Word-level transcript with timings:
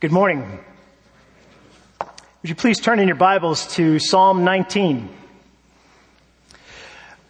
Good 0.00 0.12
morning. 0.12 0.58
Would 2.00 2.48
you 2.48 2.54
please 2.54 2.80
turn 2.80 3.00
in 3.00 3.06
your 3.06 3.18
Bibles 3.18 3.66
to 3.74 3.98
Psalm 3.98 4.44
19? 4.44 5.10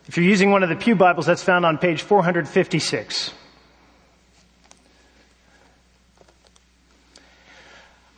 If 0.07 0.17
you're 0.17 0.25
using 0.25 0.53
one 0.53 0.63
of 0.63 0.69
the 0.69 0.77
Pew 0.77 0.95
Bibles, 0.95 1.27
that's 1.27 1.43
found 1.43 1.67
on 1.67 1.79
page 1.79 2.03
456. 2.03 3.33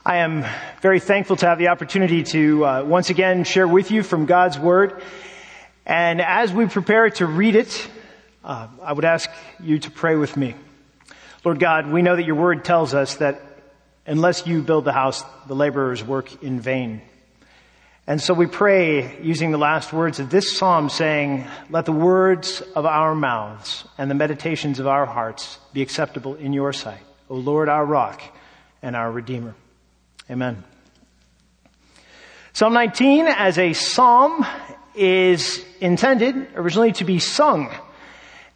I 0.05 0.17
am 0.19 0.45
very 0.83 1.01
thankful 1.01 1.37
to 1.37 1.47
have 1.47 1.59
the 1.59 1.69
opportunity 1.69 2.23
to 2.25 2.67
uh, 2.67 2.85
once 2.85 3.09
again 3.09 3.45
share 3.45 3.67
with 3.67 3.91
you 3.91 4.03
from 4.03 4.27
God's 4.27 4.59
Word. 4.59 5.03
And 5.87 6.21
as 6.21 6.53
we 6.53 6.67
prepare 6.67 7.09
to 7.09 7.25
read 7.25 7.57
it, 7.57 7.89
uh, 8.45 8.69
I 8.83 8.93
would 8.93 9.07
ask 9.07 9.31
you 9.61 9.79
to 9.79 9.91
pray 9.91 10.17
with 10.17 10.37
me. 10.37 10.57
Lord 11.43 11.59
God, 11.59 11.91
we 11.91 12.03
know 12.03 12.15
that 12.15 12.27
your 12.27 12.37
Word 12.37 12.67
tells 12.67 12.93
us 12.93 13.15
that 13.15 13.52
unless 14.07 14.47
you 14.47 14.63
build 14.63 14.85
the 14.85 14.93
house, 14.93 15.25
the 15.47 15.55
laborers 15.55 16.03
work 16.05 16.43
in 16.43 16.61
vain. 16.61 17.03
And 18.07 18.21
so 18.21 18.35
we 18.35 18.47
pray 18.47 19.23
using 19.23 19.53
the 19.53 19.59
last 19.59 19.93
words 19.93 20.19
of 20.19 20.29
this 20.29 20.57
psalm 20.57 20.89
saying, 20.89 21.47
let 21.71 21.85
the 21.85 21.93
words 21.93 22.61
of 22.75 22.85
our 22.85 23.15
mouths 23.15 23.85
and 23.97 24.11
the 24.11 24.15
meditations 24.15 24.81
of 24.81 24.89
our 24.89 25.07
hearts 25.07 25.59
be 25.73 25.83
acceptable 25.83 26.35
in 26.35 26.53
your 26.53 26.73
sight, 26.73 27.03
O 27.31 27.37
Lord, 27.37 27.69
our 27.69 27.85
rock 27.85 28.21
and 28.83 28.97
our 28.97 29.11
redeemer. 29.11 29.55
Amen. 30.29 30.65
Psalm 32.53 32.75
19 32.75 33.29
as 33.29 33.57
a 33.57 33.73
psalm 33.73 34.45
is 34.95 35.65
intended 35.81 36.49
originally 36.55 36.93
to 36.93 37.05
be 37.05 37.19
sung. 37.19 37.71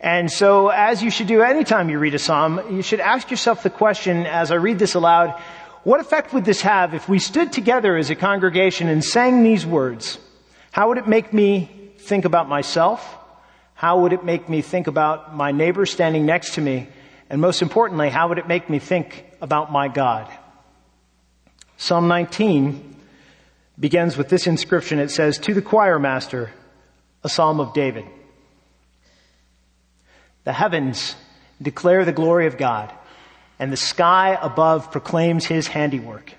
And 0.01 0.31
so 0.31 0.69
as 0.69 1.03
you 1.03 1.11
should 1.11 1.27
do 1.27 1.43
anytime 1.43 1.89
you 1.89 1.99
read 1.99 2.15
a 2.15 2.19
psalm, 2.19 2.77
you 2.77 2.83
should 2.83 3.01
ask 3.01 3.31
yourself 3.31 3.63
the 3.63 3.71
question 3.71 4.27
as 4.27 4.51
I 4.51 4.57
read 4.57 4.79
this 4.79 4.95
aloud, 4.95 5.41
what 5.85 6.01
effect 6.01 6.35
would 6.35 6.45
this 6.45 6.63
have 6.63 6.95
if 6.95 7.09
we 7.09 7.19
stood 7.19 7.53
together 7.53 7.97
as 7.97 8.11
a 8.11 8.15
congregation 8.15 8.89
and 8.89 9.05
sang 9.05 9.43
these 9.43 9.65
words? 9.65 10.19
How 10.73 10.89
would 10.89 10.99
it 10.99 11.09
make 11.09 11.33
me 11.33 11.93
think 11.99 12.25
about 12.25 12.49
myself? 12.49 13.17
How 13.75 14.01
would 14.01 14.13
it 14.13 14.25
make 14.25 14.49
me 14.49 14.63
think 14.63 14.87
about 14.87 15.35
my 15.35 15.53
neighbor 15.53 15.87
standing 15.87 16.27
next 16.27 16.55
to 16.55 16.61
me? 16.61 16.89
And 17.31 17.41
most 17.41 17.63
importantly, 17.63 18.11
how 18.11 18.29
would 18.29 18.39
it 18.39 18.49
make 18.49 18.69
me 18.69 18.79
think 18.79 19.25
about 19.41 19.73
my 19.73 19.89
God? 19.89 20.31
Psalm 21.77 22.09
19 22.09 22.97
begins 23.79 24.17
with 24.17 24.29
this 24.29 24.47
inscription. 24.47 24.99
It 24.99 25.11
says, 25.11 25.39
to 25.39 25.55
the 25.55 25.63
choir 25.63 25.99
master, 25.99 26.51
a 27.23 27.29
psalm 27.29 27.61
of 27.61 27.75
David. 27.75 28.07
The 30.47 30.53
heavens 30.53 31.17
declare 31.61 32.05
the 32.05 32.13
glory 32.13 32.47
of 32.47 32.57
God, 32.57 32.93
and 33.59 33.73
the 33.73 33.77
sky 33.77 34.39
above 34.41 34.93
proclaims 34.93 35.45
his 35.45 35.67
handiwork. 35.67 36.33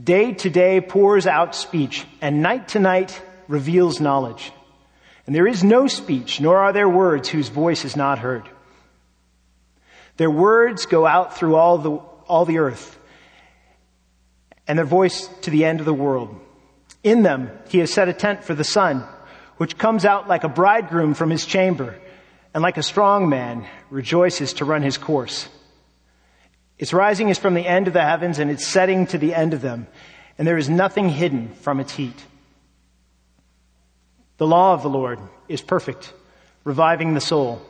Day 0.00 0.34
to 0.34 0.48
day 0.48 0.80
pours 0.80 1.26
out 1.26 1.56
speech, 1.56 2.06
and 2.20 2.42
night 2.42 2.68
to 2.68 2.78
night 2.78 3.20
reveals 3.48 4.00
knowledge. 4.00 4.52
And 5.26 5.34
there 5.34 5.48
is 5.48 5.64
no 5.64 5.88
speech, 5.88 6.40
nor 6.40 6.58
are 6.58 6.72
there 6.72 6.88
words 6.88 7.28
whose 7.28 7.48
voice 7.48 7.84
is 7.84 7.96
not 7.96 8.20
heard. 8.20 8.48
Their 10.16 10.30
words 10.30 10.86
go 10.86 11.04
out 11.04 11.36
through 11.36 11.56
all 11.56 11.78
the, 11.78 11.90
all 11.90 12.44
the 12.44 12.58
earth, 12.58 13.00
and 14.68 14.78
their 14.78 14.86
voice 14.86 15.26
to 15.42 15.50
the 15.50 15.64
end 15.64 15.80
of 15.80 15.86
the 15.86 15.92
world. 15.92 16.38
In 17.02 17.24
them 17.24 17.50
he 17.68 17.78
has 17.78 17.92
set 17.92 18.08
a 18.08 18.12
tent 18.12 18.44
for 18.44 18.54
the 18.54 18.62
sun, 18.62 19.04
which 19.56 19.76
comes 19.76 20.04
out 20.04 20.28
like 20.28 20.44
a 20.44 20.48
bridegroom 20.48 21.14
from 21.14 21.30
his 21.30 21.44
chamber 21.44 21.96
and 22.58 22.62
like 22.64 22.76
a 22.76 22.82
strong 22.82 23.28
man 23.28 23.64
rejoices 23.88 24.54
to 24.54 24.64
run 24.64 24.82
his 24.82 24.98
course. 24.98 25.48
Its 26.76 26.92
rising 26.92 27.28
is 27.28 27.38
from 27.38 27.54
the 27.54 27.64
end 27.64 27.86
of 27.86 27.92
the 27.92 28.02
heavens 28.02 28.40
and 28.40 28.50
its 28.50 28.66
setting 28.66 29.06
to 29.06 29.16
the 29.16 29.32
end 29.32 29.54
of 29.54 29.60
them, 29.60 29.86
and 30.36 30.44
there 30.44 30.58
is 30.58 30.68
nothing 30.68 31.08
hidden 31.08 31.54
from 31.60 31.78
its 31.78 31.92
heat. 31.92 32.20
The 34.38 34.46
law 34.48 34.74
of 34.74 34.82
the 34.82 34.88
Lord 34.88 35.20
is 35.46 35.62
perfect, 35.62 36.12
reviving 36.64 37.14
the 37.14 37.20
soul. 37.20 37.62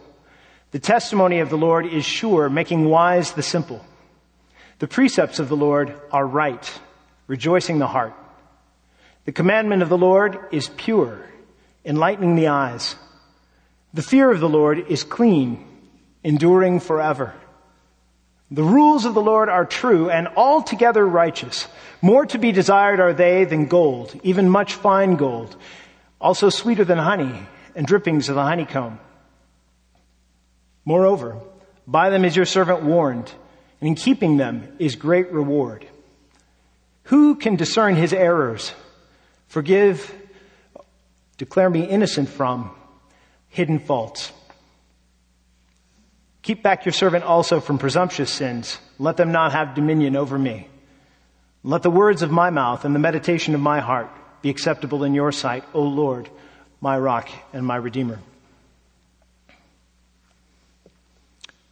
The 0.71 0.79
testimony 0.79 1.41
of 1.41 1.51
the 1.51 1.59
Lord 1.59 1.85
is 1.85 2.07
sure, 2.07 2.49
making 2.49 2.87
wise 2.89 3.33
the 3.33 3.43
simple. 3.43 3.85
The 4.79 4.89
precepts 4.89 5.39
of 5.39 5.51
the 5.51 5.55
Lord 5.55 5.95
are 6.11 6.27
right, 6.27 6.81
rejoicing 7.27 7.79
the 7.79 7.87
heart. 7.87 8.15
The 9.27 9.33
commandment 9.33 9.83
of 9.83 9.91
the 9.91 9.99
Lord 9.99 10.39
is 10.51 10.71
pure, 10.79 11.27
enlightening 11.85 12.37
the 12.37 12.49
eyes. 12.49 12.97
The 13.95 14.03
fear 14.03 14.31
of 14.31 14.41
the 14.41 14.49
Lord 14.49 14.87
is 14.89 15.03
clean, 15.03 15.65
enduring 16.23 16.81
forever. 16.81 17.35
The 18.51 18.63
rules 18.63 19.05
of 19.05 19.15
the 19.15 19.23
Lord 19.23 19.49
are 19.49 19.65
true 19.65 20.11
and 20.11 20.29
altogether 20.29 21.07
righteous. 21.07 21.67
More 22.01 22.27
to 22.27 22.39
be 22.39 22.53
desired 22.53 23.01
are 23.01 23.13
they 23.13 23.45
than 23.45 23.67
gold, 23.67 24.19
even 24.23 24.49
much 24.49 24.75
fine 24.75 25.17
gold, 25.17 25.57
also 26.21 26.49
sweeter 26.49 26.85
than 26.85 26.99
honey 26.99 27.47
and 27.75 27.87
drippings 27.87 28.29
of 28.29 28.35
the 28.35 28.43
honeycomb. 28.43 28.99
Moreover, 30.85 31.39
by 31.87 32.11
them 32.11 32.25
is 32.25 32.37
your 32.37 32.47
servant 32.47 32.83
warned, 32.83 33.31
and 33.81 33.89
in 33.89 33.95
keeping 33.95 34.37
them 34.37 34.77
is 34.79 34.97
great 34.97 35.31
reward. 35.31 35.87
Who 37.05 37.37
can 37.37 37.57
discern 37.57 37.97
his 37.97 38.13
errors? 38.13 38.73
Forgive, 39.49 40.15
declare 41.37 41.71
me 41.71 41.85
innocent 41.85 42.29
from 42.29 42.75
hidden 43.49 43.79
faults. 43.79 44.33
Keep 46.43 46.63
back 46.63 46.85
your 46.87 46.93
servant 46.93 47.25
also 47.25 47.61
from 47.61 47.79
presumptuous 47.79 48.31
sins. 48.31 48.79
Let 48.99 49.17
them 49.17 49.33
not 49.33 49.53
have 49.53 49.75
dominion 49.75 50.17
over 50.17 50.39
me. 50.39 50.69
Let 51.63 51.83
the 51.83 51.91
words 51.91 52.23
of 52.23 52.31
my 52.31 52.51
mouth 52.51 52.85
and 52.85 52.95
the 52.95 53.01
meditation 53.01 53.55
of 53.55 53.61
my 53.61 53.81
heart 53.81 54.09
be 54.41 54.51
acceptable 54.51 55.05
in 55.05 55.15
your 55.15 55.33
sight, 55.33 55.65
O 55.75 55.83
Lord, 55.83 56.31
my 56.81 56.99
rock 56.99 57.29
and 57.53 57.67
my 57.67 57.77
redeemer. 57.77 58.19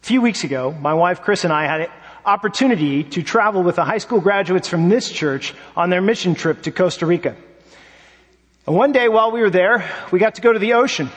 A 0.03 0.05
few 0.05 0.21
weeks 0.21 0.43
ago, 0.43 0.71
my 0.71 0.93
wife 0.93 1.21
Chris 1.21 1.43
and 1.43 1.53
I 1.53 1.65
had 1.65 1.81
an 1.81 1.89
opportunity 2.25 3.03
to 3.03 3.23
travel 3.23 3.63
with 3.63 3.77
the 3.77 3.85
high 3.85 3.97
school 3.97 4.21
graduates 4.21 4.67
from 4.67 4.89
this 4.89 5.11
church 5.11 5.53
on 5.75 5.89
their 5.89 6.01
mission 6.01 6.35
trip 6.35 6.61
to 6.63 6.71
Costa 6.71 7.05
Rica. 7.05 7.35
And 8.65 8.75
one 8.75 8.91
day 8.91 9.07
while 9.07 9.31
we 9.31 9.41
were 9.41 9.49
there, 9.49 9.89
we 10.11 10.19
got 10.19 10.35
to 10.35 10.41
go 10.41 10.51
to 10.51 10.59
the 10.59 10.73
ocean. 10.73 11.09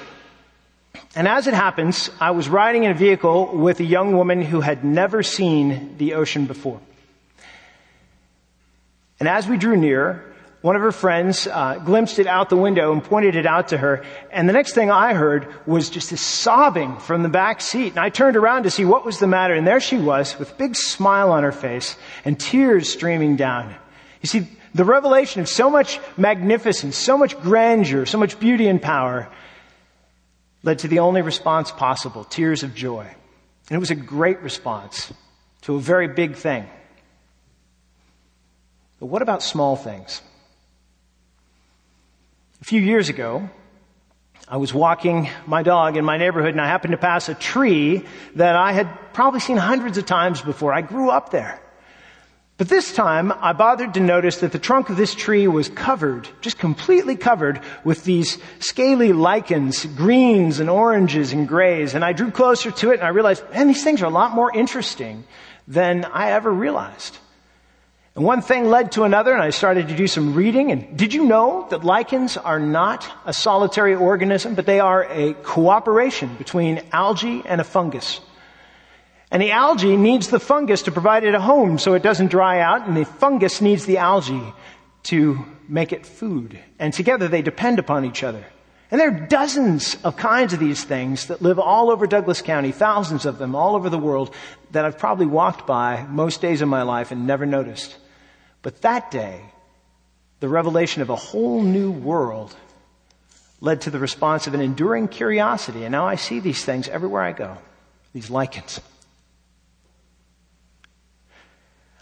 And 1.16 1.26
as 1.26 1.48
it 1.48 1.54
happens, 1.54 2.08
I 2.20 2.30
was 2.30 2.48
riding 2.48 2.84
in 2.84 2.92
a 2.92 2.94
vehicle 2.94 3.56
with 3.56 3.80
a 3.80 3.84
young 3.84 4.16
woman 4.16 4.42
who 4.42 4.60
had 4.60 4.84
never 4.84 5.22
seen 5.22 5.96
the 5.98 6.14
ocean 6.14 6.46
before. 6.46 6.80
And 9.18 9.28
as 9.28 9.48
we 9.48 9.56
drew 9.56 9.76
near, 9.76 10.24
one 10.62 10.76
of 10.76 10.82
her 10.82 10.92
friends 10.92 11.48
uh, 11.48 11.78
glimpsed 11.84 12.20
it 12.20 12.28
out 12.28 12.48
the 12.48 12.56
window 12.56 12.92
and 12.92 13.02
pointed 13.02 13.34
it 13.34 13.44
out 13.44 13.68
to 13.68 13.78
her. 13.78 14.04
And 14.30 14.48
the 14.48 14.52
next 14.52 14.74
thing 14.74 14.90
I 14.90 15.14
heard 15.14 15.52
was 15.66 15.90
just 15.90 16.10
this 16.10 16.20
sobbing 16.20 16.98
from 16.98 17.22
the 17.24 17.28
back 17.28 17.60
seat. 17.60 17.90
And 17.90 17.98
I 17.98 18.08
turned 18.10 18.36
around 18.36 18.62
to 18.62 18.70
see 18.70 18.84
what 18.84 19.04
was 19.04 19.18
the 19.18 19.26
matter. 19.26 19.54
And 19.54 19.66
there 19.66 19.80
she 19.80 19.98
was 19.98 20.38
with 20.38 20.52
a 20.52 20.54
big 20.54 20.76
smile 20.76 21.32
on 21.32 21.42
her 21.42 21.52
face 21.52 21.96
and 22.24 22.38
tears 22.38 22.88
streaming 22.88 23.34
down. 23.36 23.74
You 24.22 24.28
see, 24.28 24.46
the 24.74 24.84
revelation 24.84 25.40
of 25.40 25.48
so 25.48 25.70
much 25.70 25.98
magnificence, 26.16 26.96
so 26.96 27.18
much 27.18 27.38
grandeur, 27.40 28.06
so 28.06 28.18
much 28.18 28.38
beauty 28.38 28.68
and 28.68 28.80
power 28.80 29.28
led 30.62 30.80
to 30.80 30.88
the 30.88 30.98
only 30.98 31.22
response 31.22 31.70
possible, 31.70 32.24
tears 32.24 32.62
of 32.62 32.74
joy. 32.74 33.06
And 33.68 33.76
it 33.76 33.78
was 33.78 33.90
a 33.90 33.94
great 33.94 34.40
response 34.40 35.12
to 35.62 35.76
a 35.76 35.80
very 35.80 36.08
big 36.08 36.36
thing. 36.36 36.68
But 38.98 39.06
what 39.06 39.22
about 39.22 39.42
small 39.42 39.76
things? 39.76 40.20
A 42.60 42.64
few 42.64 42.80
years 42.80 43.08
ago, 43.08 43.48
I 44.46 44.58
was 44.58 44.74
walking 44.74 45.30
my 45.46 45.62
dog 45.62 45.96
in 45.96 46.04
my 46.04 46.18
neighborhood 46.18 46.50
and 46.50 46.60
I 46.60 46.66
happened 46.66 46.92
to 46.92 46.98
pass 46.98 47.28
a 47.28 47.34
tree 47.34 48.04
that 48.34 48.56
I 48.56 48.72
had 48.72 48.88
probably 49.14 49.40
seen 49.40 49.56
hundreds 49.56 49.96
of 49.96 50.06
times 50.06 50.42
before. 50.42 50.74
I 50.74 50.82
grew 50.82 51.08
up 51.08 51.30
there. 51.30 51.60
But 52.60 52.68
this 52.68 52.92
time, 52.92 53.32
I 53.40 53.54
bothered 53.54 53.94
to 53.94 54.00
notice 54.00 54.40
that 54.40 54.52
the 54.52 54.58
trunk 54.58 54.90
of 54.90 54.98
this 54.98 55.14
tree 55.14 55.48
was 55.48 55.70
covered, 55.70 56.28
just 56.42 56.58
completely 56.58 57.16
covered 57.16 57.62
with 57.84 58.04
these 58.04 58.36
scaly 58.58 59.14
lichens, 59.14 59.86
greens 59.86 60.60
and 60.60 60.68
oranges 60.68 61.32
and 61.32 61.48
grays. 61.48 61.94
And 61.94 62.04
I 62.04 62.12
drew 62.12 62.30
closer 62.30 62.70
to 62.70 62.90
it 62.90 62.98
and 62.98 63.04
I 63.04 63.08
realized, 63.08 63.50
man, 63.50 63.68
these 63.68 63.82
things 63.82 64.02
are 64.02 64.04
a 64.04 64.10
lot 64.10 64.34
more 64.34 64.54
interesting 64.54 65.24
than 65.66 66.04
I 66.04 66.32
ever 66.32 66.50
realized. 66.50 67.16
And 68.14 68.26
one 68.26 68.42
thing 68.42 68.68
led 68.68 68.92
to 68.92 69.04
another 69.04 69.32
and 69.32 69.42
I 69.42 69.48
started 69.48 69.88
to 69.88 69.96
do 69.96 70.06
some 70.06 70.34
reading. 70.34 70.70
And 70.70 70.98
did 70.98 71.14
you 71.14 71.24
know 71.24 71.66
that 71.70 71.82
lichens 71.82 72.36
are 72.36 72.60
not 72.60 73.10
a 73.24 73.32
solitary 73.32 73.94
organism, 73.94 74.54
but 74.54 74.66
they 74.66 74.80
are 74.80 75.06
a 75.08 75.32
cooperation 75.32 76.34
between 76.34 76.82
algae 76.92 77.40
and 77.46 77.62
a 77.62 77.64
fungus? 77.64 78.20
And 79.30 79.40
the 79.40 79.52
algae 79.52 79.96
needs 79.96 80.28
the 80.28 80.40
fungus 80.40 80.82
to 80.82 80.92
provide 80.92 81.24
it 81.24 81.34
a 81.34 81.40
home 81.40 81.78
so 81.78 81.94
it 81.94 82.02
doesn't 82.02 82.30
dry 82.30 82.60
out, 82.60 82.88
and 82.88 82.96
the 82.96 83.04
fungus 83.04 83.60
needs 83.60 83.86
the 83.86 83.98
algae 83.98 84.52
to 85.04 85.44
make 85.68 85.92
it 85.92 86.04
food. 86.04 86.58
And 86.78 86.92
together 86.92 87.28
they 87.28 87.42
depend 87.42 87.78
upon 87.78 88.04
each 88.04 88.24
other. 88.24 88.44
And 88.90 89.00
there 89.00 89.08
are 89.08 89.26
dozens 89.28 89.96
of 90.02 90.16
kinds 90.16 90.52
of 90.52 90.58
these 90.58 90.82
things 90.82 91.28
that 91.28 91.40
live 91.40 91.60
all 91.60 91.90
over 91.90 92.08
Douglas 92.08 92.42
County, 92.42 92.72
thousands 92.72 93.24
of 93.24 93.38
them 93.38 93.54
all 93.54 93.76
over 93.76 93.88
the 93.88 93.98
world 93.98 94.34
that 94.72 94.84
I've 94.84 94.98
probably 94.98 95.26
walked 95.26 95.64
by 95.64 96.04
most 96.08 96.40
days 96.40 96.60
of 96.60 96.68
my 96.68 96.82
life 96.82 97.12
and 97.12 97.24
never 97.24 97.46
noticed. 97.46 97.96
But 98.62 98.82
that 98.82 99.12
day, 99.12 99.42
the 100.40 100.48
revelation 100.48 101.02
of 101.02 101.10
a 101.10 101.16
whole 101.16 101.62
new 101.62 101.92
world 101.92 102.56
led 103.60 103.82
to 103.82 103.90
the 103.90 104.00
response 104.00 104.48
of 104.48 104.54
an 104.54 104.60
enduring 104.60 105.06
curiosity. 105.06 105.84
And 105.84 105.92
now 105.92 106.06
I 106.06 106.16
see 106.16 106.40
these 106.40 106.64
things 106.64 106.88
everywhere 106.88 107.22
I 107.22 107.32
go, 107.32 107.58
these 108.12 108.28
lichens. 108.28 108.80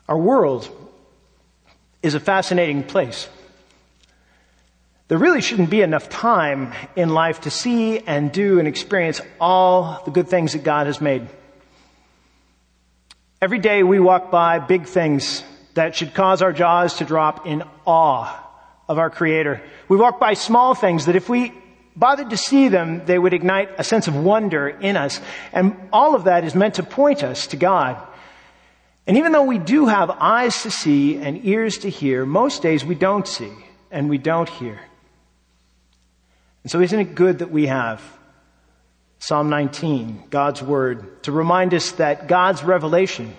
Our 0.08 0.19
world 0.19 0.69
is 2.02 2.14
a 2.14 2.20
fascinating 2.20 2.82
place. 2.84 3.28
There 5.08 5.19
really 5.19 5.40
shouldn't 5.40 5.70
be 5.70 5.82
enough 5.82 6.08
time 6.08 6.72
in 6.94 7.10
life 7.10 7.43
to 7.43 7.50
see 7.50 7.99
and 7.99 8.31
do 8.31 8.58
and 8.58 8.69
experience 8.69 9.20
all 9.40 10.02
the 10.05 10.10
good 10.10 10.28
things 10.28 10.52
that 10.52 10.64
God 10.64 10.87
has 10.87 11.00
made. 11.00 11.28
Every 13.40 13.58
day 13.58 13.82
we 13.82 14.00
walk 14.00 14.31
by 14.31 14.58
big 14.58 14.87
things 14.87 15.44
that 15.75 15.94
should 15.94 16.12
cause 16.12 16.43
our 16.43 16.52
jaws 16.52 16.94
to 16.96 17.04
drop 17.04 17.46
in 17.46 17.62
awe 17.87 18.44
of 18.88 18.99
our 18.99 19.11
Creator. 19.11 19.62
We 19.88 19.96
walk 19.96 20.19
by 20.19 20.34
small 20.34 20.75
things 20.75 21.06
that 21.06 21.16
if 21.16 21.28
we 21.28 21.52
bothered 21.94 22.31
to 22.31 22.37
see 22.37 22.69
them, 22.69 23.04
they 23.06 23.19
would 23.19 23.34
ignite 23.34 23.70
a 23.78 23.84
sense 23.84 24.08
of 24.08 24.16
wonder 24.16 24.69
in 24.69 24.96
us. 24.96 25.20
And 25.52 25.76
all 25.93 26.14
of 26.14 26.25
that 26.25 26.44
is 26.44 26.54
meant 26.54 26.75
to 26.75 26.82
point 26.82 27.22
us 27.22 27.46
to 27.49 27.56
God. 27.56 27.96
And 29.08 29.16
even 29.16 29.32
though 29.32 29.44
we 29.44 29.56
do 29.58 29.87
have 29.87 30.10
eyes 30.10 30.64
to 30.64 30.70
see 30.70 31.16
and 31.16 31.46
ears 31.46 31.78
to 31.78 31.88
hear, 31.88 32.26
most 32.26 32.60
days 32.60 32.84
we 32.84 32.94
don't 32.94 33.26
see 33.26 33.50
and 33.90 34.10
we 34.10 34.19
don't 34.19 34.50
hear. 34.50 34.78
And 36.62 36.70
so 36.70 36.82
isn't 36.82 37.00
it 37.00 37.14
good 37.14 37.38
that 37.38 37.50
we 37.50 37.69
have 37.69 38.02
Psalm 39.19 39.49
19, 39.49 40.25
God's 40.28 40.62
Word, 40.62 41.22
to 41.22 41.32
remind 41.32 41.72
us 41.72 41.93
that 41.93 42.28
God's 42.28 42.62
revelation 42.62 43.34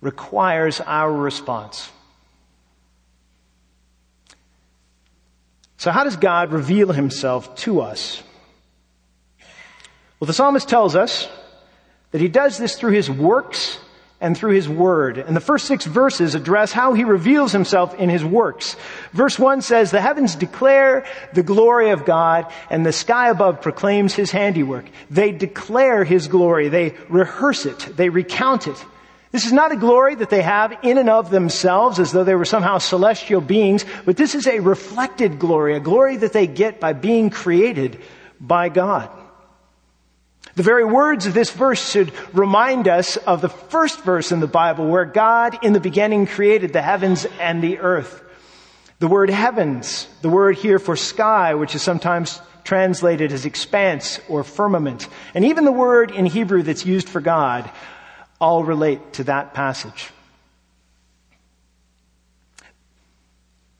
requires 0.00 0.80
our 0.80 1.12
response. 1.12 1.90
So 5.78 5.90
how 5.90 6.04
does 6.04 6.16
God 6.16 6.52
reveal 6.52 6.92
himself 6.92 7.56
to 7.56 7.80
us? 7.80 8.22
Well, 10.20 10.26
the 10.26 10.32
psalmist 10.32 10.68
tells 10.68 10.94
us 10.94 11.28
that 12.12 12.20
he 12.20 12.28
does 12.28 12.56
this 12.56 12.76
through 12.76 12.92
his 12.92 13.10
works 13.10 13.80
and 14.22 14.38
through 14.38 14.52
his 14.52 14.68
word. 14.68 15.18
And 15.18 15.36
the 15.36 15.40
first 15.40 15.66
six 15.66 15.84
verses 15.84 16.34
address 16.34 16.72
how 16.72 16.94
he 16.94 17.04
reveals 17.04 17.52
himself 17.52 17.94
in 17.96 18.08
his 18.08 18.24
works. 18.24 18.76
Verse 19.12 19.38
one 19.38 19.60
says, 19.60 19.90
the 19.90 20.00
heavens 20.00 20.36
declare 20.36 21.04
the 21.34 21.42
glory 21.42 21.90
of 21.90 22.06
God 22.06 22.50
and 22.70 22.86
the 22.86 22.92
sky 22.92 23.28
above 23.28 23.60
proclaims 23.60 24.14
his 24.14 24.30
handiwork. 24.30 24.86
They 25.10 25.32
declare 25.32 26.04
his 26.04 26.28
glory. 26.28 26.68
They 26.68 26.94
rehearse 27.10 27.66
it. 27.66 27.80
They 27.96 28.08
recount 28.08 28.68
it. 28.68 28.82
This 29.32 29.46
is 29.46 29.52
not 29.52 29.72
a 29.72 29.76
glory 29.76 30.14
that 30.14 30.30
they 30.30 30.42
have 30.42 30.78
in 30.82 30.98
and 30.98 31.08
of 31.08 31.30
themselves 31.30 31.98
as 31.98 32.12
though 32.12 32.22
they 32.22 32.34
were 32.34 32.44
somehow 32.44 32.78
celestial 32.78 33.40
beings, 33.40 33.84
but 34.04 34.16
this 34.16 34.34
is 34.34 34.46
a 34.46 34.60
reflected 34.60 35.38
glory, 35.38 35.74
a 35.74 35.80
glory 35.80 36.18
that 36.18 36.32
they 36.32 36.46
get 36.46 36.80
by 36.80 36.92
being 36.92 37.30
created 37.30 37.98
by 38.38 38.68
God. 38.68 39.10
The 40.54 40.62
very 40.62 40.84
words 40.84 41.26
of 41.26 41.32
this 41.32 41.50
verse 41.50 41.90
should 41.90 42.12
remind 42.34 42.86
us 42.86 43.16
of 43.16 43.40
the 43.40 43.48
first 43.48 44.02
verse 44.02 44.32
in 44.32 44.40
the 44.40 44.46
Bible 44.46 44.86
where 44.86 45.06
God 45.06 45.64
in 45.64 45.72
the 45.72 45.80
beginning 45.80 46.26
created 46.26 46.72
the 46.72 46.82
heavens 46.82 47.26
and 47.40 47.62
the 47.62 47.78
earth. 47.78 48.22
The 48.98 49.08
word 49.08 49.30
heavens, 49.30 50.06
the 50.20 50.28
word 50.28 50.56
here 50.56 50.78
for 50.78 50.94
sky, 50.94 51.54
which 51.54 51.74
is 51.74 51.82
sometimes 51.82 52.40
translated 52.64 53.32
as 53.32 53.46
expanse 53.46 54.20
or 54.28 54.44
firmament, 54.44 55.08
and 55.34 55.44
even 55.44 55.64
the 55.64 55.72
word 55.72 56.10
in 56.10 56.26
Hebrew 56.26 56.62
that's 56.62 56.86
used 56.86 57.08
for 57.08 57.20
God, 57.20 57.68
all 58.40 58.62
relate 58.62 59.14
to 59.14 59.24
that 59.24 59.54
passage. 59.54 60.10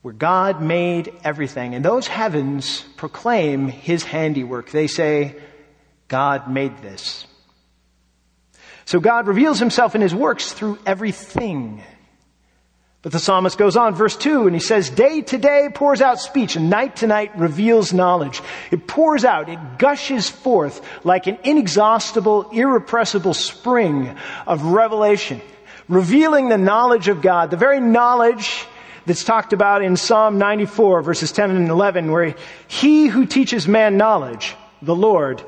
Where 0.01 0.13
God 0.13 0.61
made 0.61 1.13
everything, 1.23 1.75
and 1.75 1.85
those 1.85 2.07
heavens 2.07 2.83
proclaim 2.97 3.69
His 3.69 4.03
handiwork. 4.03 4.71
They 4.71 4.87
say, 4.87 5.37
God 6.13 6.47
made 6.47 6.77
this. 6.83 7.25
So 8.85 8.99
God 8.99 9.25
reveals 9.25 9.57
himself 9.57 9.95
in 9.95 10.01
his 10.01 10.13
works 10.13 10.53
through 10.53 10.77
everything. 10.85 11.81
But 13.01 13.13
the 13.13 13.17
psalmist 13.17 13.57
goes 13.57 13.75
on, 13.75 13.95
verse 13.95 14.15
2, 14.15 14.45
and 14.45 14.55
he 14.55 14.59
says, 14.59 14.91
Day 14.91 15.23
to 15.23 15.39
day 15.39 15.69
pours 15.73 16.01
out 16.01 16.19
speech, 16.19 16.55
and 16.55 16.69
night 16.69 16.97
to 16.97 17.07
night 17.07 17.35
reveals 17.35 17.93
knowledge. 17.93 18.43
It 18.69 18.85
pours 18.85 19.25
out, 19.25 19.49
it 19.49 19.79
gushes 19.79 20.29
forth 20.29 20.85
like 21.03 21.25
an 21.25 21.39
inexhaustible, 21.43 22.51
irrepressible 22.51 23.33
spring 23.33 24.15
of 24.45 24.65
revelation, 24.65 25.41
revealing 25.89 26.47
the 26.47 26.59
knowledge 26.59 27.07
of 27.07 27.23
God, 27.23 27.49
the 27.49 27.57
very 27.57 27.79
knowledge 27.79 28.67
that's 29.07 29.23
talked 29.23 29.51
about 29.51 29.81
in 29.81 29.97
Psalm 29.97 30.37
94, 30.37 31.01
verses 31.01 31.31
10 31.31 31.49
and 31.49 31.69
11, 31.69 32.11
where 32.11 32.35
he 32.67 33.07
who 33.07 33.25
teaches 33.25 33.67
man 33.67 33.97
knowledge, 33.97 34.55
the 34.83 34.95
Lord, 34.95 35.43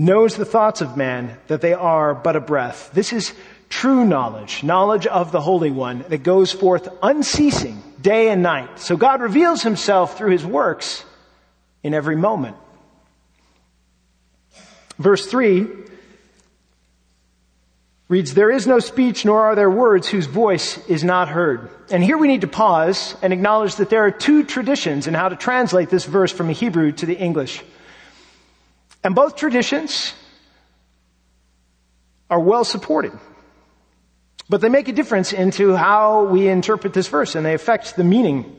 knows 0.00 0.34
the 0.34 0.46
thoughts 0.46 0.80
of 0.80 0.96
man, 0.96 1.36
that 1.48 1.60
they 1.60 1.74
are 1.74 2.14
but 2.14 2.34
a 2.34 2.40
breath. 2.40 2.90
This 2.94 3.12
is 3.12 3.34
true 3.68 4.02
knowledge, 4.02 4.64
knowledge 4.64 5.06
of 5.06 5.30
the 5.30 5.42
Holy 5.42 5.70
One 5.70 6.06
that 6.08 6.22
goes 6.22 6.50
forth 6.52 6.88
unceasing 7.02 7.82
day 8.00 8.30
and 8.30 8.42
night. 8.42 8.80
So 8.80 8.96
God 8.96 9.20
reveals 9.20 9.62
himself 9.62 10.16
through 10.16 10.30
his 10.30 10.44
works 10.44 11.04
in 11.82 11.92
every 11.92 12.16
moment. 12.16 12.56
Verse 14.98 15.26
3 15.26 15.66
reads, 18.08 18.32
There 18.32 18.50
is 18.50 18.66
no 18.66 18.78
speech 18.78 19.26
nor 19.26 19.42
are 19.42 19.54
there 19.54 19.70
words 19.70 20.08
whose 20.08 20.26
voice 20.26 20.78
is 20.88 21.04
not 21.04 21.28
heard. 21.28 21.68
And 21.90 22.02
here 22.02 22.16
we 22.16 22.26
need 22.26 22.40
to 22.40 22.48
pause 22.48 23.16
and 23.20 23.34
acknowledge 23.34 23.76
that 23.76 23.90
there 23.90 24.06
are 24.06 24.10
two 24.10 24.44
traditions 24.44 25.06
in 25.06 25.12
how 25.12 25.28
to 25.28 25.36
translate 25.36 25.90
this 25.90 26.06
verse 26.06 26.32
from 26.32 26.46
the 26.46 26.54
Hebrew 26.54 26.92
to 26.92 27.04
the 27.04 27.18
English. 27.18 27.62
And 29.02 29.14
both 29.14 29.36
traditions 29.36 30.12
are 32.28 32.40
well 32.40 32.64
supported. 32.64 33.12
But 34.48 34.60
they 34.60 34.68
make 34.68 34.88
a 34.88 34.92
difference 34.92 35.32
into 35.32 35.74
how 35.74 36.24
we 36.24 36.48
interpret 36.48 36.92
this 36.92 37.08
verse 37.08 37.34
and 37.34 37.46
they 37.46 37.54
affect 37.54 37.96
the 37.96 38.04
meaning. 38.04 38.56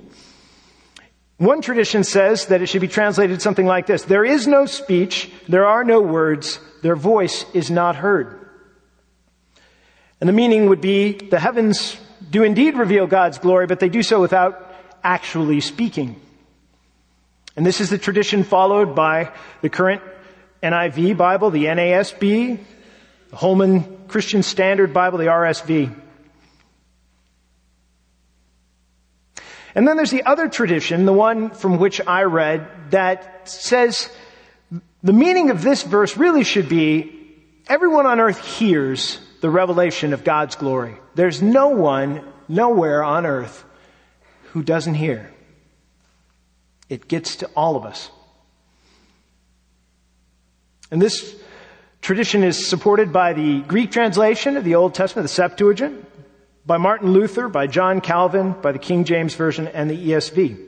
One 1.38 1.62
tradition 1.62 2.04
says 2.04 2.48
that 2.48 2.62
it 2.62 2.68
should 2.68 2.82
be 2.82 2.88
translated 2.88 3.42
something 3.42 3.66
like 3.66 3.88
this. 3.88 4.04
There 4.04 4.24
is 4.24 4.48
no 4.48 4.66
speech, 4.66 5.32
there 5.50 5.66
are 5.66 5.84
no 5.84 6.00
words, 6.00 6.60
their 6.82 6.96
voice 6.96 7.46
is 7.54 7.72
not 7.72 7.96
heard. 7.96 8.38
And 10.20 10.30
the 10.30 10.34
meaning 10.34 10.70
would 10.70 10.82
be 10.82 11.14
the 11.14 11.40
heavens 11.40 11.98
do 12.30 12.44
indeed 12.44 12.78
reveal 12.78 13.08
God's 13.08 13.40
glory, 13.40 13.66
but 13.66 13.80
they 13.80 13.90
do 13.90 14.04
so 14.04 14.22
without 14.22 14.72
actually 15.04 15.62
speaking. 15.62 16.22
And 17.56 17.66
this 17.66 17.82
is 17.82 17.90
the 17.90 17.98
tradition 17.98 18.44
followed 18.44 18.96
by 18.96 19.32
the 19.62 19.70
current 19.70 20.02
NIV 20.64 21.18
Bible, 21.18 21.50
the 21.50 21.66
NASB, 21.66 22.60
the 23.30 23.36
Holman 23.36 24.06
Christian 24.08 24.44
Standard 24.44 24.94
Bible, 24.94 25.18
the 25.18 25.26
RSV. 25.26 25.96
And 29.74 29.88
then 29.88 29.96
there's 29.96 30.12
the 30.12 30.24
other 30.24 30.50
tradition, 30.50 31.06
the 31.06 31.14
one 31.14 31.50
from 31.50 31.78
which 31.78 32.02
I 32.06 32.24
read, 32.24 32.68
that 32.92 33.48
says 33.48 34.10
the 35.02 35.14
meaning 35.14 35.50
of 35.50 35.62
this 35.62 35.84
verse 35.84 36.18
really 36.18 36.44
should 36.44 36.70
be 36.70 37.18
everyone 37.68 38.06
on 38.06 38.20
earth 38.20 38.40
hears 38.58 39.20
the 39.42 39.50
revelation 39.50 40.14
of 40.14 40.24
God's 40.24 40.56
glory. 40.56 40.96
There's 41.16 41.42
no 41.42 41.70
one, 41.70 42.24
nowhere 42.48 43.04
on 43.04 43.26
earth 43.26 43.64
who 44.52 44.62
doesn't 44.62 44.96
hear. 44.96 45.32
It 46.90 47.08
gets 47.08 47.38
to 47.38 47.48
all 47.56 47.78
of 47.78 47.86
us. 47.86 48.12
And 50.92 51.02
this 51.02 51.36
tradition 52.02 52.44
is 52.44 52.68
supported 52.68 53.14
by 53.14 53.32
the 53.32 53.62
Greek 53.62 53.92
translation 53.92 54.58
of 54.58 54.66
the 54.66 54.76
Old 54.76 54.94
Testament, 54.94 55.24
the 55.24 55.34
Septuagint, 55.34 56.06
by 56.66 56.78
Martin 56.78 57.14
Luther, 57.14 57.48
by 57.48 57.68
John 57.68 58.02
Calvin, 58.02 58.52
by 58.62 58.74
the 58.74 58.80
King 58.80 59.06
James 59.06 59.34
Version, 59.34 59.70
and 59.70 59.90
the 59.90 60.10
ESV. 60.10 60.68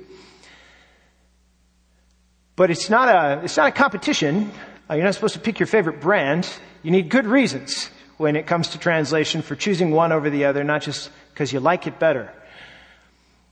But 2.55 2.71
it's 2.71 2.89
not 2.89 3.09
a, 3.09 3.43
it's 3.43 3.57
not 3.57 3.67
a 3.67 3.71
competition. 3.71 4.51
Uh, 4.89 4.93
you're 4.93 5.03
not 5.03 5.13
supposed 5.13 5.33
to 5.33 5.41
pick 5.41 5.59
your 5.59 5.67
favorite 5.67 5.99
brand. 5.99 6.47
You 6.83 6.91
need 6.91 7.09
good 7.09 7.25
reasons 7.25 7.89
when 8.17 8.37
it 8.37 8.47
comes 8.47 8.69
to 8.69 8.77
translation 8.77 9.41
for 9.41 9.55
choosing 9.55 9.91
one 9.91 10.13
over 10.13 10.29
the 10.29 10.45
other, 10.45 10.63
not 10.63 10.83
just 10.83 11.09
because 11.33 11.51
you 11.51 11.59
like 11.59 11.85
it 11.85 11.99
better. 11.99 12.31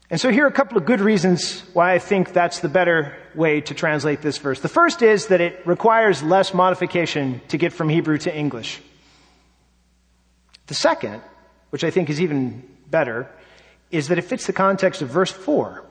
And 0.09 0.21
so 0.21 0.31
here 0.31 0.45
are 0.45 0.49
a 0.49 0.53
couple 0.53 0.77
of 0.77 0.85
good 0.85 1.01
reasons 1.01 1.61
why 1.73 1.93
I 1.93 1.99
think 1.99 2.31
that's 2.31 2.59
the 2.59 2.69
better 2.69 3.15
way 3.35 3.61
to 3.61 3.73
translate 3.73 4.21
this 4.21 4.37
verse. 4.37 4.59
The 4.59 4.69
first 4.69 5.01
is 5.01 5.27
that 5.27 5.41
it 5.41 5.65
requires 5.65 6.23
less 6.23 6.53
modification 6.53 7.41
to 7.49 7.57
get 7.57 7.73
from 7.73 7.89
Hebrew 7.89 8.17
to 8.19 8.35
English. 8.35 8.81
The 10.67 10.73
second, 10.73 11.21
which 11.69 11.83
I 11.83 11.91
think 11.91 12.09
is 12.09 12.21
even 12.21 12.67
better, 12.89 13.29
is 13.91 14.07
that 14.07 14.17
it 14.17 14.23
fits 14.23 14.47
the 14.47 14.53
context 14.53 15.01
of 15.01 15.09
verse 15.09 15.31
4, 15.31 15.83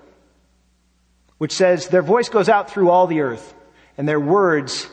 which 1.38 1.52
says, 1.52 1.88
Their 1.88 2.02
voice 2.02 2.28
goes 2.28 2.48
out 2.48 2.70
through 2.70 2.90
all 2.90 3.06
the 3.06 3.20
earth, 3.20 3.54
and 3.98 4.08
their 4.08 4.20
words 4.20 4.88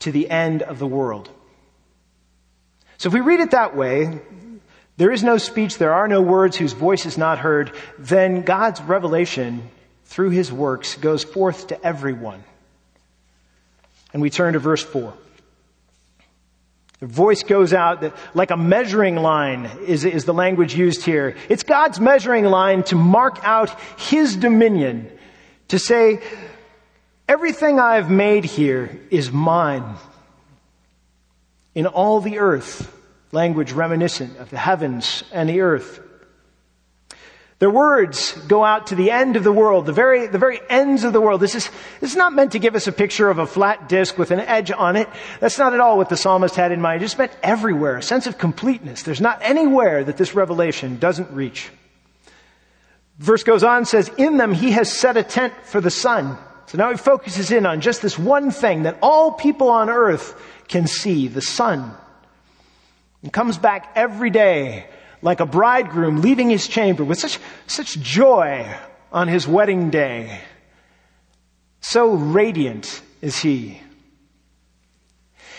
to 0.00 0.12
the 0.12 0.30
end 0.30 0.62
of 0.62 0.78
the 0.78 0.86
world. 0.86 1.28
So 2.96 3.08
if 3.08 3.14
we 3.14 3.20
read 3.20 3.40
it 3.40 3.52
that 3.52 3.76
way, 3.76 4.20
there 4.96 5.12
is 5.12 5.22
no 5.22 5.38
speech, 5.38 5.78
there 5.78 5.94
are 5.94 6.08
no 6.08 6.20
words 6.20 6.56
whose 6.56 6.72
voice 6.72 7.06
is 7.06 7.16
not 7.16 7.38
heard, 7.38 7.72
then 7.98 8.42
God's 8.42 8.80
revelation 8.80 9.70
through 10.08 10.30
his 10.30 10.50
works 10.50 10.96
goes 10.96 11.22
forth 11.22 11.68
to 11.68 11.86
everyone. 11.86 12.42
And 14.12 14.22
we 14.22 14.30
turn 14.30 14.54
to 14.54 14.58
verse 14.58 14.82
4. 14.82 15.12
The 17.00 17.06
voice 17.06 17.42
goes 17.42 17.72
out 17.72 18.00
that, 18.00 18.16
like 18.34 18.50
a 18.50 18.56
measuring 18.56 19.16
line 19.16 19.70
is, 19.86 20.04
is 20.04 20.24
the 20.24 20.34
language 20.34 20.74
used 20.74 21.04
here. 21.04 21.36
It's 21.48 21.62
God's 21.62 22.00
measuring 22.00 22.46
line 22.46 22.82
to 22.84 22.96
mark 22.96 23.38
out 23.42 23.78
His 24.00 24.34
dominion, 24.34 25.10
to 25.68 25.78
say, 25.78 26.20
everything 27.28 27.78
I've 27.78 28.10
made 28.10 28.44
here 28.46 28.98
is 29.10 29.30
mine. 29.30 29.94
In 31.74 31.86
all 31.86 32.20
the 32.20 32.38
earth, 32.38 32.92
language 33.30 33.72
reminiscent 33.72 34.38
of 34.38 34.48
the 34.48 34.58
heavens 34.58 35.22
and 35.30 35.48
the 35.50 35.60
earth. 35.60 36.00
Their 37.58 37.70
words 37.70 38.32
go 38.46 38.64
out 38.64 38.88
to 38.88 38.94
the 38.94 39.10
end 39.10 39.34
of 39.34 39.42
the 39.42 39.52
world, 39.52 39.86
the 39.86 39.92
very, 39.92 40.28
the 40.28 40.38
very 40.38 40.60
ends 40.70 41.02
of 41.02 41.12
the 41.12 41.20
world. 41.20 41.40
This 41.40 41.56
is, 41.56 41.68
this 42.00 42.10
is 42.10 42.16
not 42.16 42.32
meant 42.32 42.52
to 42.52 42.60
give 42.60 42.76
us 42.76 42.86
a 42.86 42.92
picture 42.92 43.28
of 43.28 43.38
a 43.38 43.46
flat 43.46 43.88
disc 43.88 44.16
with 44.16 44.30
an 44.30 44.38
edge 44.38 44.70
on 44.70 44.94
it. 44.94 45.08
That's 45.40 45.58
not 45.58 45.74
at 45.74 45.80
all 45.80 45.96
what 45.96 46.08
the 46.08 46.16
psalmist 46.16 46.54
had 46.54 46.70
in 46.70 46.80
mind. 46.80 47.02
It 47.02 47.06
just 47.06 47.18
meant 47.18 47.32
everywhere, 47.42 47.96
a 47.96 48.02
sense 48.02 48.28
of 48.28 48.38
completeness. 48.38 49.02
There's 49.02 49.20
not 49.20 49.40
anywhere 49.42 50.04
that 50.04 50.16
this 50.16 50.36
revelation 50.36 50.98
doesn't 50.98 51.32
reach. 51.32 51.68
Verse 53.18 53.42
goes 53.42 53.64
on, 53.64 53.84
says, 53.86 54.08
in 54.16 54.36
them 54.36 54.54
he 54.54 54.70
has 54.72 54.92
set 54.92 55.16
a 55.16 55.24
tent 55.24 55.52
for 55.64 55.80
the 55.80 55.90
sun. 55.90 56.38
So 56.66 56.78
now 56.78 56.92
he 56.92 56.96
focuses 56.96 57.50
in 57.50 57.66
on 57.66 57.80
just 57.80 58.02
this 58.02 58.16
one 58.16 58.52
thing 58.52 58.84
that 58.84 58.98
all 59.02 59.32
people 59.32 59.70
on 59.70 59.90
earth 59.90 60.40
can 60.68 60.86
see, 60.86 61.26
the 61.26 61.42
sun. 61.42 61.92
And 63.22 63.32
comes 63.32 63.58
back 63.58 63.90
every 63.96 64.30
day 64.30 64.86
like 65.22 65.40
a 65.40 65.46
bridegroom 65.46 66.20
leaving 66.20 66.50
his 66.50 66.66
chamber 66.66 67.04
with 67.04 67.18
such, 67.18 67.38
such 67.66 67.98
joy 68.00 68.66
on 69.12 69.28
his 69.28 69.48
wedding 69.48 69.90
day. 69.90 70.40
So 71.80 72.12
radiant 72.14 73.00
is 73.20 73.38
he. 73.38 73.80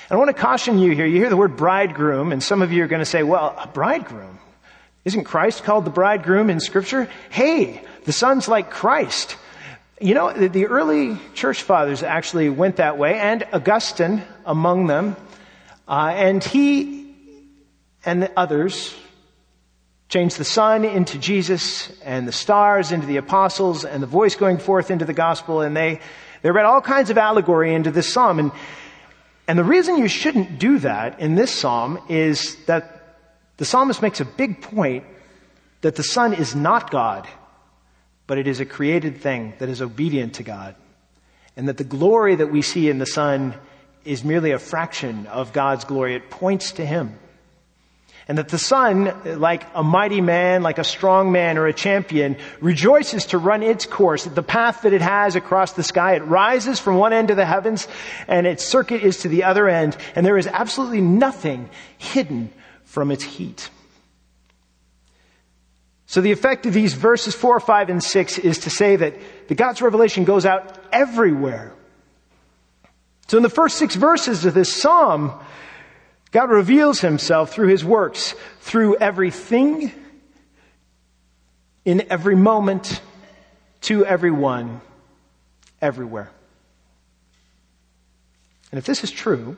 And 0.09 0.15
I 0.15 0.17
want 0.17 0.29
to 0.35 0.41
caution 0.41 0.79
you 0.79 0.91
here. 0.93 1.05
You 1.05 1.17
hear 1.17 1.29
the 1.29 1.37
word 1.37 1.55
bridegroom, 1.55 2.31
and 2.31 2.41
some 2.41 2.61
of 2.61 2.71
you 2.71 2.83
are 2.83 2.87
going 2.87 3.01
to 3.01 3.05
say, 3.05 3.23
well, 3.23 3.55
a 3.57 3.67
bridegroom? 3.67 4.39
Isn't 5.05 5.23
Christ 5.23 5.63
called 5.63 5.85
the 5.85 5.91
bridegroom 5.91 6.49
in 6.49 6.59
scripture? 6.59 7.09
Hey, 7.29 7.83
the 8.05 8.11
sun's 8.11 8.47
like 8.47 8.69
Christ. 8.69 9.37
You 10.01 10.13
know, 10.13 10.31
the, 10.31 10.65
early 10.67 11.17
church 11.33 11.61
fathers 11.61 12.03
actually 12.03 12.49
went 12.49 12.77
that 12.77 12.97
way, 12.97 13.19
and 13.19 13.45
Augustine 13.53 14.23
among 14.45 14.87
them. 14.87 15.15
Uh, 15.87 16.13
and 16.15 16.43
he 16.43 17.13
and 18.05 18.23
the 18.23 18.31
others 18.39 18.95
changed 20.09 20.37
the 20.37 20.45
sun 20.45 20.83
into 20.83 21.17
Jesus 21.17 21.91
and 22.03 22.27
the 22.27 22.31
stars 22.31 22.91
into 22.91 23.07
the 23.07 23.17
apostles 23.17 23.85
and 23.85 24.03
the 24.03 24.07
voice 24.07 24.35
going 24.35 24.57
forth 24.57 24.91
into 24.91 25.05
the 25.05 25.13
gospel 25.13 25.61
and 25.61 25.77
they, 25.77 25.99
they 26.41 26.51
read 26.51 26.65
all 26.65 26.81
kinds 26.81 27.09
of 27.09 27.17
allegory 27.17 27.73
into 27.73 27.91
this 27.91 28.11
psalm 28.11 28.39
and, 28.39 28.51
and 29.47 29.57
the 29.57 29.63
reason 29.63 29.97
you 29.97 30.07
shouldn't 30.07 30.59
do 30.59 30.79
that 30.79 31.19
in 31.19 31.35
this 31.35 31.53
psalm 31.53 31.99
is 32.09 32.55
that 32.65 33.17
the 33.57 33.65
psalmist 33.65 34.01
makes 34.01 34.19
a 34.19 34.25
big 34.25 34.61
point 34.61 35.03
that 35.81 35.95
the 35.95 36.03
sun 36.03 36.33
is 36.33 36.55
not 36.55 36.91
God, 36.91 37.27
but 38.27 38.37
it 38.37 38.47
is 38.47 38.59
a 38.59 38.65
created 38.65 39.17
thing 39.17 39.53
that 39.59 39.69
is 39.69 39.81
obedient 39.81 40.35
to 40.35 40.43
God. 40.43 40.75
And 41.57 41.67
that 41.67 41.77
the 41.77 41.83
glory 41.83 42.35
that 42.35 42.51
we 42.51 42.61
see 42.61 42.89
in 42.89 42.99
the 42.99 43.05
sun 43.05 43.53
is 44.05 44.23
merely 44.23 44.51
a 44.51 44.59
fraction 44.59 45.27
of 45.27 45.51
God's 45.51 45.83
glory. 45.83 46.15
It 46.15 46.29
points 46.29 46.73
to 46.73 46.85
Him. 46.85 47.17
And 48.29 48.38
that 48.38 48.50
the 48.50 48.59
sun, 48.59 49.12
like 49.25 49.65
a 49.74 49.83
mighty 49.83 50.21
man, 50.21 50.62
like 50.62 50.77
a 50.77 50.83
strong 50.83 51.31
man 51.31 51.57
or 51.57 51.65
a 51.65 51.74
champion, 51.74 52.38
rejoices 52.62 53.25
to 53.27 53.39
run 53.39 53.63
its 53.63 53.88
course, 53.88 54.24
the 54.24 54.43
path 54.43 54.83
that 54.83 54.93
it 54.93 55.01
has 55.01 55.36
across 55.36 55.74
the 55.74 55.81
sky. 55.81 56.13
It 56.13 56.24
rises 56.24 56.79
from 56.79 56.98
one 56.98 57.12
end 57.12 57.31
of 57.31 57.38
the 57.38 57.45
heavens 57.45 57.88
and 58.27 58.45
its 58.45 58.63
circuit 58.63 59.01
is 59.01 59.17
to 59.21 59.29
the 59.29 59.45
other 59.45 59.67
end. 59.67 59.98
And 60.15 60.24
there 60.24 60.38
is 60.38 60.45
absolutely 60.45 61.01
nothing 61.01 61.71
hidden 61.98 62.53
from 62.83 63.09
its 63.09 63.24
heat. 63.24 63.71
So 66.05 66.21
the 66.21 66.31
effect 66.31 66.67
of 66.67 66.74
these 66.74 66.93
verses 66.93 67.33
4, 67.33 67.59
5, 67.59 67.89
and 67.89 68.03
6 68.03 68.38
is 68.38 68.59
to 68.59 68.69
say 68.69 68.95
that 68.95 69.15
the 69.48 69.55
God's 69.55 69.81
revelation 69.81 70.24
goes 70.24 70.45
out 70.45 70.77
everywhere. 70.91 71.74
So 73.27 73.38
in 73.38 73.43
the 73.43 73.50
first 73.50 73.77
six 73.77 73.95
verses 73.95 74.45
of 74.45 74.53
this 74.53 74.71
psalm, 74.71 75.33
God 76.31 76.51
reveals 76.51 77.00
himself 77.00 77.51
through 77.51 77.69
his 77.69 77.83
works, 77.83 78.36
through 78.62 78.98
everything, 78.98 79.91
in 81.86 82.05
every 82.12 82.36
moment, 82.36 83.01
to 83.81 84.05
everyone, 84.05 84.81
everywhere. 85.81 86.29
And 88.71 88.77
if 88.77 88.86
this 88.86 89.03
is 89.03 89.09
true, 89.09 89.57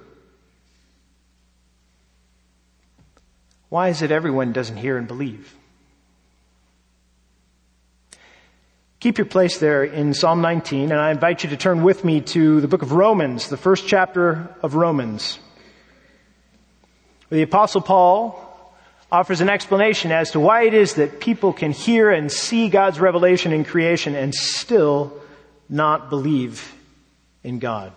why 3.67 3.89
is 3.89 4.01
it 4.01 4.11
everyone 4.11 4.53
doesn't 4.53 4.77
hear 4.77 4.97
and 4.97 5.07
believe? 5.07 5.53
Keep 9.01 9.17
your 9.17 9.25
place 9.25 9.57
there 9.57 9.83
in 9.83 10.13
Psalm 10.13 10.41
19, 10.41 10.91
and 10.91 11.01
I 11.01 11.11
invite 11.11 11.43
you 11.43 11.49
to 11.49 11.57
turn 11.57 11.81
with 11.83 12.05
me 12.05 12.21
to 12.21 12.61
the 12.61 12.67
book 12.67 12.83
of 12.83 12.91
Romans, 12.91 13.49
the 13.49 13.57
first 13.57 13.87
chapter 13.87 14.55
of 14.61 14.75
Romans. 14.75 15.39
The 17.31 17.43
apostle 17.43 17.79
Paul 17.79 18.37
offers 19.09 19.39
an 19.39 19.49
explanation 19.49 20.11
as 20.11 20.31
to 20.31 20.39
why 20.39 20.63
it 20.63 20.73
is 20.73 20.95
that 20.95 21.21
people 21.21 21.53
can 21.53 21.71
hear 21.71 22.11
and 22.11 22.29
see 22.29 22.67
God's 22.67 22.99
revelation 22.99 23.53
in 23.53 23.63
creation 23.63 24.15
and 24.15 24.35
still 24.35 25.13
not 25.69 26.09
believe 26.09 26.75
in 27.41 27.59
God. 27.59 27.93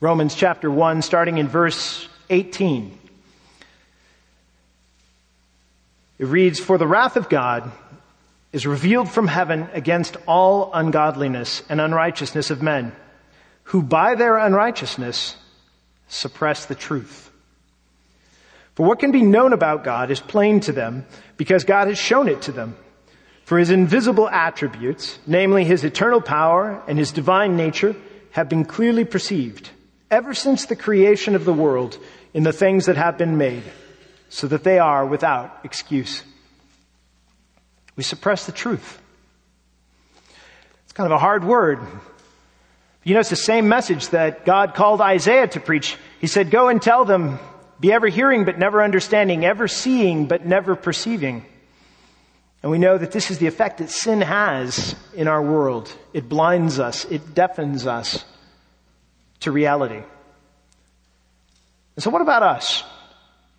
Romans 0.00 0.34
chapter 0.34 0.70
1, 0.70 1.00
starting 1.00 1.38
in 1.38 1.48
verse 1.48 2.06
18. 2.28 2.98
It 6.18 6.26
reads, 6.26 6.60
For 6.60 6.76
the 6.76 6.86
wrath 6.86 7.16
of 7.16 7.30
God 7.30 7.72
is 8.52 8.66
revealed 8.66 9.10
from 9.10 9.28
heaven 9.28 9.70
against 9.72 10.18
all 10.26 10.70
ungodliness 10.74 11.62
and 11.70 11.80
unrighteousness 11.80 12.50
of 12.50 12.60
men 12.60 12.92
who 13.64 13.82
by 13.82 14.14
their 14.14 14.36
unrighteousness 14.38 15.36
suppress 16.08 16.66
the 16.66 16.74
truth. 16.74 17.30
For 18.74 18.86
what 18.86 18.98
can 18.98 19.12
be 19.12 19.22
known 19.22 19.52
about 19.52 19.84
God 19.84 20.10
is 20.10 20.20
plain 20.20 20.60
to 20.60 20.72
them 20.72 21.06
because 21.36 21.64
God 21.64 21.88
has 21.88 21.98
shown 21.98 22.28
it 22.28 22.42
to 22.42 22.52
them. 22.52 22.76
For 23.44 23.58
his 23.58 23.70
invisible 23.70 24.28
attributes, 24.28 25.18
namely 25.26 25.64
his 25.64 25.84
eternal 25.84 26.20
power 26.20 26.82
and 26.86 26.98
his 26.98 27.12
divine 27.12 27.56
nature, 27.56 27.94
have 28.30 28.48
been 28.48 28.64
clearly 28.64 29.04
perceived 29.04 29.70
ever 30.10 30.34
since 30.34 30.66
the 30.66 30.76
creation 30.76 31.34
of 31.34 31.44
the 31.44 31.52
world 31.52 31.98
in 32.34 32.44
the 32.44 32.52
things 32.52 32.86
that 32.86 32.96
have 32.96 33.18
been 33.18 33.36
made, 33.36 33.62
so 34.28 34.46
that 34.46 34.64
they 34.64 34.78
are 34.78 35.04
without 35.04 35.60
excuse. 35.64 36.22
We 37.96 38.02
suppress 38.02 38.46
the 38.46 38.52
truth. 38.52 39.00
It's 40.84 40.92
kind 40.92 41.06
of 41.06 41.16
a 41.16 41.18
hard 41.18 41.44
word, 41.44 41.80
you 43.04 43.14
know, 43.14 43.20
it's 43.20 43.30
the 43.30 43.36
same 43.36 43.68
message 43.68 44.08
that 44.10 44.44
God 44.44 44.74
called 44.74 45.00
Isaiah 45.00 45.48
to 45.48 45.60
preach. 45.60 45.96
He 46.20 46.26
said, 46.26 46.50
go 46.50 46.68
and 46.68 46.80
tell 46.80 47.04
them, 47.04 47.38
be 47.80 47.92
ever 47.92 48.06
hearing 48.06 48.44
but 48.44 48.58
never 48.58 48.82
understanding, 48.82 49.44
ever 49.44 49.66
seeing 49.66 50.26
but 50.26 50.46
never 50.46 50.76
perceiving. 50.76 51.44
And 52.62 52.70
we 52.70 52.78
know 52.78 52.96
that 52.96 53.10
this 53.10 53.32
is 53.32 53.38
the 53.38 53.48
effect 53.48 53.78
that 53.78 53.90
sin 53.90 54.20
has 54.20 54.94
in 55.14 55.26
our 55.26 55.42
world. 55.42 55.92
It 56.12 56.28
blinds 56.28 56.78
us. 56.78 57.04
It 57.06 57.34
deafens 57.34 57.88
us 57.88 58.24
to 59.40 59.50
reality. 59.50 60.00
And 61.96 62.02
so 62.02 62.10
what 62.10 62.22
about 62.22 62.44
us? 62.44 62.84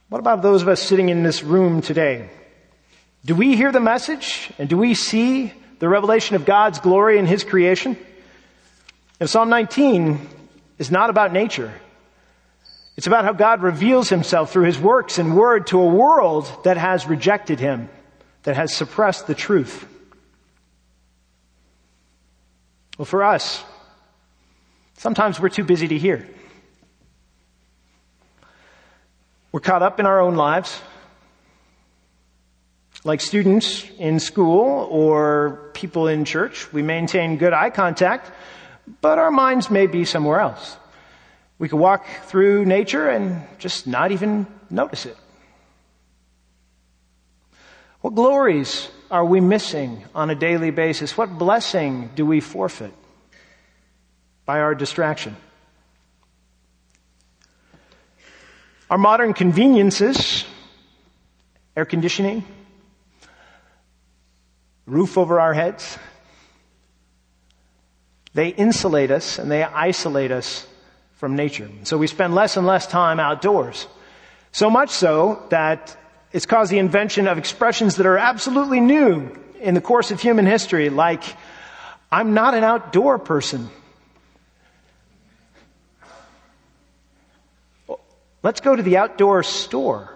What 0.07 0.19
about 0.19 0.41
those 0.41 0.61
of 0.61 0.69
us 0.69 0.81
sitting 0.81 1.09
in 1.09 1.23
this 1.23 1.43
room 1.43 1.81
today? 1.81 2.29
Do 3.25 3.35
we 3.35 3.57
hear 3.57 3.73
the 3.73 3.81
message 3.81 4.51
and 4.57 4.69
do 4.69 4.77
we 4.77 4.93
see 4.93 5.51
the 5.79 5.89
revelation 5.89 6.37
of 6.37 6.45
God's 6.45 6.79
glory 6.79 7.17
in 7.17 7.25
His 7.25 7.43
creation? 7.43 7.97
And 9.23 9.29
Psalm 9.29 9.47
19 9.47 10.19
is 10.79 10.91
not 10.91 11.09
about 11.09 11.31
nature. 11.31 11.73
It's 12.97 13.07
about 13.07 13.23
how 13.23 13.31
God 13.31 13.63
reveals 13.63 14.09
himself 14.09 14.51
through 14.51 14.65
his 14.65 14.77
works 14.77 15.17
and 15.17 15.37
word 15.37 15.67
to 15.67 15.79
a 15.79 15.85
world 15.85 16.51
that 16.65 16.75
has 16.75 17.07
rejected 17.07 17.57
him, 17.57 17.87
that 18.41 18.57
has 18.57 18.73
suppressed 18.75 19.25
the 19.25 19.33
truth. 19.33 19.87
Well, 22.97 23.05
for 23.05 23.23
us, 23.23 23.63
sometimes 24.97 25.39
we're 25.39 25.47
too 25.47 25.63
busy 25.63 25.87
to 25.87 25.97
hear. 25.97 26.27
We're 29.53 29.61
caught 29.61 29.83
up 29.83 30.01
in 30.01 30.05
our 30.05 30.19
own 30.19 30.35
lives. 30.35 30.81
Like 33.05 33.21
students 33.21 33.89
in 33.97 34.19
school 34.19 34.85
or 34.91 35.71
people 35.73 36.09
in 36.09 36.25
church, 36.25 36.73
we 36.73 36.81
maintain 36.81 37.37
good 37.37 37.53
eye 37.53 37.69
contact, 37.69 38.29
but 39.01 39.19
our 39.19 39.31
minds 39.31 39.69
may 39.69 39.87
be 39.87 40.05
somewhere 40.05 40.39
else. 40.39 40.77
We 41.59 41.69
could 41.69 41.79
walk 41.79 42.05
through 42.25 42.65
nature 42.65 43.07
and 43.07 43.43
just 43.59 43.87
not 43.87 44.11
even 44.11 44.47
notice 44.69 45.05
it. 45.05 45.17
What 48.01 48.15
glories 48.15 48.89
are 49.09 49.23
we 49.23 49.39
missing 49.39 50.03
on 50.13 50.29
a 50.29 50.35
daily 50.35 50.71
basis? 50.71 51.17
What 51.17 51.37
blessing 51.37 52.09
do 52.15 52.25
we 52.25 52.41
forfeit 52.41 52.93
by 54.45 54.59
our 54.59 54.75
distraction? 54.75 55.37
Our 58.89 58.97
modern 58.97 59.33
conveniences, 59.33 60.43
air 61.77 61.85
conditioning, 61.85 62.43
roof 64.85 65.17
over 65.17 65.39
our 65.39 65.53
heads, 65.53 65.97
they 68.33 68.49
insulate 68.49 69.11
us 69.11 69.39
and 69.39 69.51
they 69.51 69.63
isolate 69.63 70.31
us 70.31 70.67
from 71.15 71.35
nature. 71.35 71.69
So 71.83 71.97
we 71.97 72.07
spend 72.07 72.35
less 72.35 72.57
and 72.57 72.67
less 72.67 72.87
time 72.87 73.19
outdoors. 73.19 73.87
So 74.51 74.69
much 74.69 74.89
so 74.89 75.43
that 75.49 75.95
it's 76.31 76.45
caused 76.45 76.71
the 76.71 76.79
invention 76.79 77.27
of 77.27 77.37
expressions 77.37 77.95
that 77.97 78.05
are 78.05 78.17
absolutely 78.17 78.79
new 78.79 79.31
in 79.61 79.75
the 79.75 79.81
course 79.81 80.11
of 80.11 80.19
human 80.19 80.45
history, 80.45 80.89
like, 80.89 81.23
I'm 82.11 82.33
not 82.33 82.53
an 82.53 82.63
outdoor 82.63 83.17
person. 83.17 83.69
Let's 88.43 88.59
go 88.59 88.75
to 88.75 88.83
the 88.83 88.97
outdoor 88.97 89.41
store. 89.43 90.12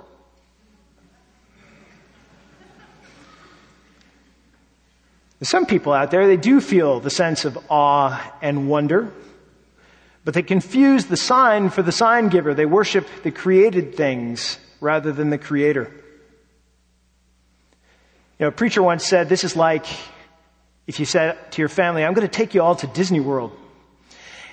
Some 5.42 5.66
people 5.68 5.94
out 5.94 6.10
there, 6.10 6.26
they 6.26 6.38
do 6.38 6.60
feel 6.60 7.00
the 7.00 7.12
sense 7.12 7.46
of 7.46 7.58
awe 7.70 8.34
and 8.42 8.68
wonder, 8.68 9.12
but 10.26 10.34
they 10.34 10.42
confuse 10.42 11.06
the 11.06 11.18
sign 11.18 11.70
for 11.70 11.84
the 11.84 11.92
sign 11.92 12.30
giver. 12.30 12.54
They 12.54 12.66
worship 12.66 13.08
the 13.24 13.32
created 13.32 13.96
things 13.96 14.58
rather 14.82 15.12
than 15.12 15.30
the 15.30 15.38
creator. 15.38 15.92
You 18.40 18.46
know, 18.46 18.48
a 18.48 18.52
preacher 18.52 18.82
once 18.82 19.06
said, 19.06 19.30
this 19.30 19.44
is 19.44 19.56
like 19.56 19.86
if 20.88 21.00
you 21.00 21.06
said 21.06 21.52
to 21.52 21.62
your 21.62 21.70
family, 21.70 22.04
I'm 22.04 22.14
going 22.14 22.28
to 22.28 22.34
take 22.34 22.56
you 22.56 22.62
all 22.62 22.76
to 22.78 22.88
Disney 22.88 23.20
World. 23.20 23.52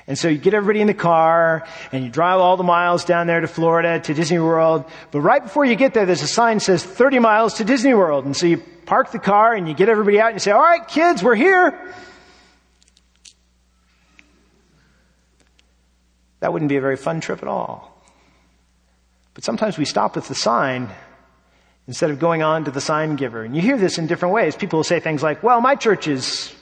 And 0.06 0.18
so 0.18 0.28
you 0.28 0.37
get 0.37 0.52
everybody 0.52 0.80
in 0.82 0.87
the 0.87 0.94
car 0.94 1.66
and 1.90 2.04
you 2.04 2.11
drive 2.11 2.38
all 2.38 2.56
the 2.56 2.62
miles 2.62 3.04
down 3.04 3.26
there 3.26 3.40
to 3.40 3.49
Florida 3.49 4.00
to 4.00 4.14
Disney 4.14 4.38
World. 4.38 4.84
But 5.11 5.20
right 5.23 5.42
before 5.42 5.64
you 5.64 5.76
get 5.76 5.94
there, 5.94 6.04
there's 6.04 6.23
a 6.23 6.26
sign 6.26 6.58
that 6.58 6.64
says 6.64 6.84
30 6.84 7.20
miles 7.20 7.54
to 7.54 7.64
Disney 7.64 7.94
World. 7.94 8.26
And 8.26 8.37
so 8.37 8.46
you 8.46 8.58
park 8.58 9.12
the 9.12 9.18
car 9.18 9.54
and 9.54 9.66
you 9.66 9.75
get 9.75 9.88
everybody 9.88 10.20
out 10.20 10.28
and 10.28 10.37
you 10.37 10.40
say, 10.40 10.50
all 10.50 10.61
right, 10.61 10.87
kids, 10.87 11.23
we're 11.23 11.34
here. 11.34 11.94
That 16.40 16.52
wouldn't 16.52 16.68
be 16.68 16.76
a 16.76 16.82
very 16.82 16.99
fun 16.99 17.23
trip 17.23 17.42
at 17.42 17.49
all. 17.49 17.90
But 19.32 19.44
sometimes 19.44 19.78
we 19.78 19.87
stop 19.87 20.16
with 20.16 20.28
the 20.28 20.34
sign 20.34 20.90
instead 21.87 22.11
of 22.11 22.18
going 22.18 22.42
on 22.42 22.66
to 22.66 22.70
the 22.70 22.80
sign 22.82 23.16
giver. 23.16 23.42
And 23.42 23.56
you 23.56 23.62
hear 23.62 23.78
this 23.78 23.96
in 23.96 24.06
different 24.06 24.34
ways. 24.34 24.54
People 24.54 24.80
will 24.80 24.84
say 24.84 25.00
things 25.00 25.23
like, 25.23 25.42
well, 25.42 25.62
my 25.62 25.75
church 25.75 26.06
is 26.06 26.54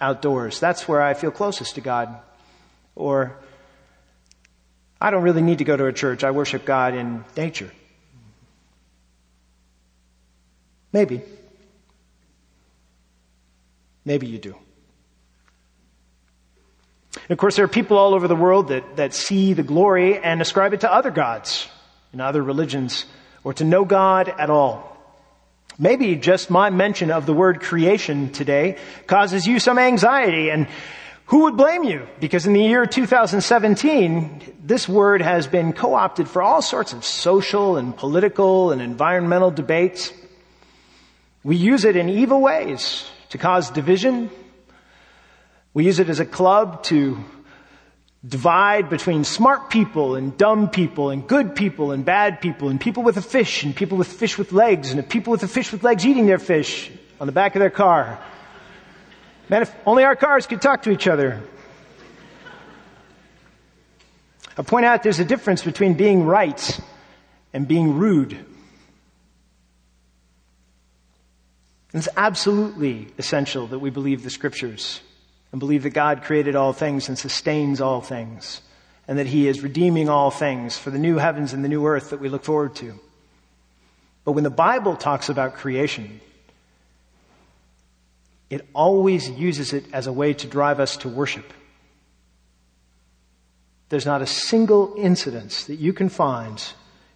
outdoors. 0.00 0.58
That's 0.58 0.88
where 0.88 1.02
I 1.02 1.12
feel 1.12 1.30
closest 1.30 1.74
to 1.74 1.82
God. 1.82 2.20
Or, 2.96 3.38
I 5.00 5.10
don't 5.10 5.22
really 5.22 5.42
need 5.42 5.58
to 5.58 5.64
go 5.64 5.76
to 5.76 5.86
a 5.86 5.92
church. 5.92 6.24
I 6.24 6.32
worship 6.32 6.64
God 6.64 6.94
in 6.94 7.24
nature. 7.36 7.70
Maybe. 10.92 11.22
Maybe 14.04 14.26
you 14.26 14.38
do. 14.38 14.56
And 17.14 17.30
of 17.30 17.38
course, 17.38 17.56
there 17.56 17.64
are 17.64 17.68
people 17.68 17.98
all 17.98 18.14
over 18.14 18.28
the 18.28 18.36
world 18.36 18.68
that, 18.68 18.96
that 18.96 19.12
see 19.12 19.52
the 19.52 19.62
glory 19.62 20.18
and 20.18 20.40
ascribe 20.40 20.72
it 20.72 20.80
to 20.80 20.92
other 20.92 21.10
gods 21.10 21.68
in 22.12 22.20
other 22.20 22.42
religions 22.42 23.04
or 23.44 23.52
to 23.54 23.64
no 23.64 23.84
God 23.84 24.28
at 24.28 24.48
all. 24.48 24.96
Maybe 25.78 26.16
just 26.16 26.50
my 26.50 26.70
mention 26.70 27.10
of 27.10 27.26
the 27.26 27.34
word 27.34 27.60
creation 27.60 28.32
today 28.32 28.78
causes 29.06 29.46
you 29.46 29.58
some 29.58 29.78
anxiety 29.78 30.48
and 30.48 30.68
who 31.26 31.42
would 31.42 31.56
blame 31.56 31.82
you? 31.82 32.06
Because 32.20 32.46
in 32.46 32.52
the 32.52 32.62
year 32.62 32.86
2017, 32.86 34.58
this 34.62 34.88
word 34.88 35.20
has 35.20 35.48
been 35.48 35.72
co-opted 35.72 36.28
for 36.28 36.40
all 36.40 36.62
sorts 36.62 36.92
of 36.92 37.04
social 37.04 37.76
and 37.76 37.96
political 37.96 38.70
and 38.70 38.80
environmental 38.80 39.50
debates. 39.50 40.12
We 41.42 41.56
use 41.56 41.84
it 41.84 41.96
in 41.96 42.08
evil 42.08 42.40
ways 42.40 43.10
to 43.30 43.38
cause 43.38 43.70
division. 43.70 44.30
We 45.74 45.84
use 45.84 45.98
it 45.98 46.08
as 46.08 46.20
a 46.20 46.24
club 46.24 46.84
to 46.84 47.18
divide 48.26 48.88
between 48.88 49.24
smart 49.24 49.68
people 49.68 50.14
and 50.14 50.38
dumb 50.38 50.70
people 50.70 51.10
and 51.10 51.26
good 51.26 51.56
people 51.56 51.90
and 51.90 52.04
bad 52.04 52.40
people 52.40 52.68
and 52.68 52.80
people 52.80 53.02
with 53.02 53.16
a 53.16 53.22
fish 53.22 53.64
and 53.64 53.74
people 53.74 53.98
with 53.98 54.08
fish 54.08 54.38
with 54.38 54.52
legs 54.52 54.92
and 54.92 55.08
people 55.08 55.32
with 55.32 55.42
a 55.42 55.48
fish 55.48 55.72
with 55.72 55.82
legs 55.82 56.06
eating 56.06 56.26
their 56.26 56.38
fish 56.38 56.90
on 57.20 57.26
the 57.26 57.32
back 57.32 57.56
of 57.56 57.60
their 57.60 57.70
car. 57.70 58.18
Man, 59.48 59.62
if 59.62 59.74
only 59.86 60.02
our 60.02 60.16
cars 60.16 60.46
could 60.46 60.60
talk 60.60 60.82
to 60.82 60.90
each 60.90 61.06
other. 61.06 61.40
I 64.58 64.62
point 64.62 64.86
out 64.86 65.02
there's 65.02 65.20
a 65.20 65.24
difference 65.24 65.62
between 65.62 65.94
being 65.94 66.24
right 66.24 66.80
and 67.52 67.68
being 67.68 67.96
rude. 67.96 68.44
it's 71.92 72.08
absolutely 72.14 73.08
essential 73.16 73.68
that 73.68 73.78
we 73.78 73.88
believe 73.88 74.22
the 74.22 74.28
scriptures 74.28 75.00
and 75.50 75.58
believe 75.58 75.82
that 75.84 75.90
God 75.90 76.24
created 76.24 76.54
all 76.54 76.74
things 76.74 77.08
and 77.08 77.18
sustains 77.18 77.80
all 77.80 78.02
things 78.02 78.60
and 79.08 79.18
that 79.18 79.26
he 79.26 79.48
is 79.48 79.62
redeeming 79.62 80.10
all 80.10 80.30
things 80.30 80.76
for 80.76 80.90
the 80.90 80.98
new 80.98 81.16
heavens 81.16 81.54
and 81.54 81.64
the 81.64 81.70
new 81.70 81.86
earth 81.86 82.10
that 82.10 82.20
we 82.20 82.28
look 82.28 82.44
forward 82.44 82.74
to. 82.76 83.00
But 84.24 84.32
when 84.32 84.44
the 84.44 84.50
Bible 84.50 84.96
talks 84.96 85.30
about 85.30 85.54
creation, 85.54 86.20
it 88.50 88.66
always 88.74 89.28
uses 89.28 89.72
it 89.72 89.84
as 89.92 90.06
a 90.06 90.12
way 90.12 90.34
to 90.34 90.46
drive 90.46 90.80
us 90.80 90.96
to 90.98 91.08
worship. 91.08 91.52
There's 93.88 94.06
not 94.06 94.22
a 94.22 94.26
single 94.26 94.94
incidence 94.96 95.64
that 95.64 95.76
you 95.76 95.92
can 95.92 96.08
find 96.08 96.62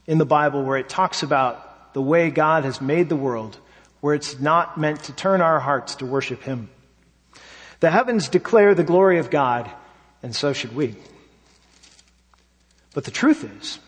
in 0.07 0.19
the 0.19 0.27
Bible 0.27 0.63
where 0.63 0.79
it 0.79 0.89
talks 0.89 1.23
about 1.23 1.95
the 1.95 2.03
way 2.03 2.31
God 2.31 2.65
has 2.65 2.81
made 2.81 3.09
the 3.09 3.17
world, 3.17 3.59
where 4.01 4.15
it's 4.15 4.39
not 4.39 4.79
meant 4.79 5.05
to 5.05 5.13
turn 5.13 5.41
our 5.41 5.61
hearts 5.61 5.97
to 5.97 6.07
worship 6.07 6.43
Him. 6.43 6.71
The 7.81 7.91
heavens 7.91 8.29
declare 8.29 8.75
the 8.75 8.85
glory 8.85 9.19
of 9.19 9.31
God, 9.31 9.71
and 10.23 10.35
so 10.35 10.53
should 10.53 10.75
we. 10.75 10.97
But 12.95 13.05
the 13.05 13.11
truth 13.11 13.45
is 13.59 13.79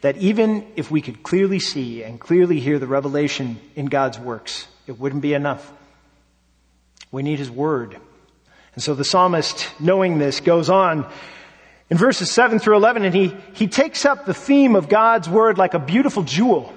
that 0.00 0.16
even 0.18 0.66
if 0.76 0.90
we 0.90 1.00
could 1.00 1.22
clearly 1.22 1.58
see 1.58 2.02
and 2.02 2.20
clearly 2.20 2.60
hear 2.60 2.78
the 2.78 2.86
revelation 2.86 3.58
in 3.74 3.86
God's 3.86 4.18
works, 4.18 4.66
it 4.86 4.98
wouldn't 4.98 5.22
be 5.22 5.34
enough. 5.34 5.72
We 7.10 7.22
need 7.22 7.38
His 7.38 7.50
Word. 7.50 7.98
And 8.74 8.82
so 8.82 8.94
the 8.94 9.04
psalmist, 9.04 9.68
knowing 9.80 10.18
this, 10.18 10.40
goes 10.40 10.70
on 10.70 11.10
in 11.90 11.96
verses 11.96 12.30
7 12.30 12.58
through 12.58 12.76
11 12.76 13.04
and 13.04 13.14
he, 13.14 13.34
he 13.54 13.66
takes 13.66 14.04
up 14.04 14.26
the 14.26 14.34
theme 14.34 14.76
of 14.76 14.88
God's 14.88 15.28
Word 15.28 15.58
like 15.58 15.74
a 15.74 15.78
beautiful 15.78 16.22
jewel. 16.22 16.72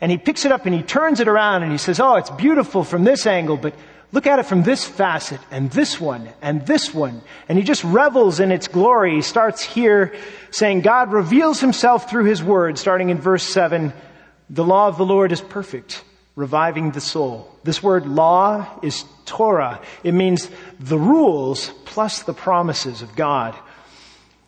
And 0.00 0.10
he 0.12 0.18
picks 0.18 0.44
it 0.44 0.52
up 0.52 0.66
and 0.66 0.74
he 0.74 0.82
turns 0.82 1.20
it 1.20 1.28
around 1.28 1.62
and 1.62 1.72
he 1.72 1.78
says, 1.78 2.00
oh, 2.00 2.16
it's 2.16 2.30
beautiful 2.30 2.84
from 2.84 3.04
this 3.04 3.26
angle, 3.26 3.56
but 3.56 3.74
look 4.12 4.26
at 4.26 4.38
it 4.38 4.46
from 4.46 4.62
this 4.62 4.84
facet 4.84 5.40
and 5.50 5.70
this 5.70 6.00
one 6.00 6.28
and 6.40 6.66
this 6.66 6.94
one. 6.94 7.22
And 7.48 7.58
he 7.58 7.64
just 7.64 7.82
revels 7.84 8.40
in 8.40 8.52
its 8.52 8.68
glory. 8.68 9.16
He 9.16 9.22
starts 9.22 9.62
here 9.62 10.14
saying 10.50 10.82
God 10.82 11.12
reveals 11.12 11.60
himself 11.60 12.10
through 12.10 12.24
his 12.24 12.42
word, 12.42 12.78
starting 12.78 13.10
in 13.10 13.18
verse 13.18 13.42
7. 13.42 13.92
The 14.50 14.64
law 14.64 14.88
of 14.88 14.98
the 14.98 15.06
Lord 15.06 15.32
is 15.32 15.40
perfect, 15.40 16.02
reviving 16.38 16.92
the 16.92 17.00
soul. 17.00 17.52
This 17.64 17.82
word 17.82 18.06
law 18.06 18.78
is 18.80 19.04
Torah. 19.26 19.82
It 20.04 20.14
means 20.14 20.48
the 20.78 20.96
rules 20.96 21.72
plus 21.84 22.22
the 22.22 22.32
promises 22.32 23.02
of 23.02 23.16
God. 23.16 23.56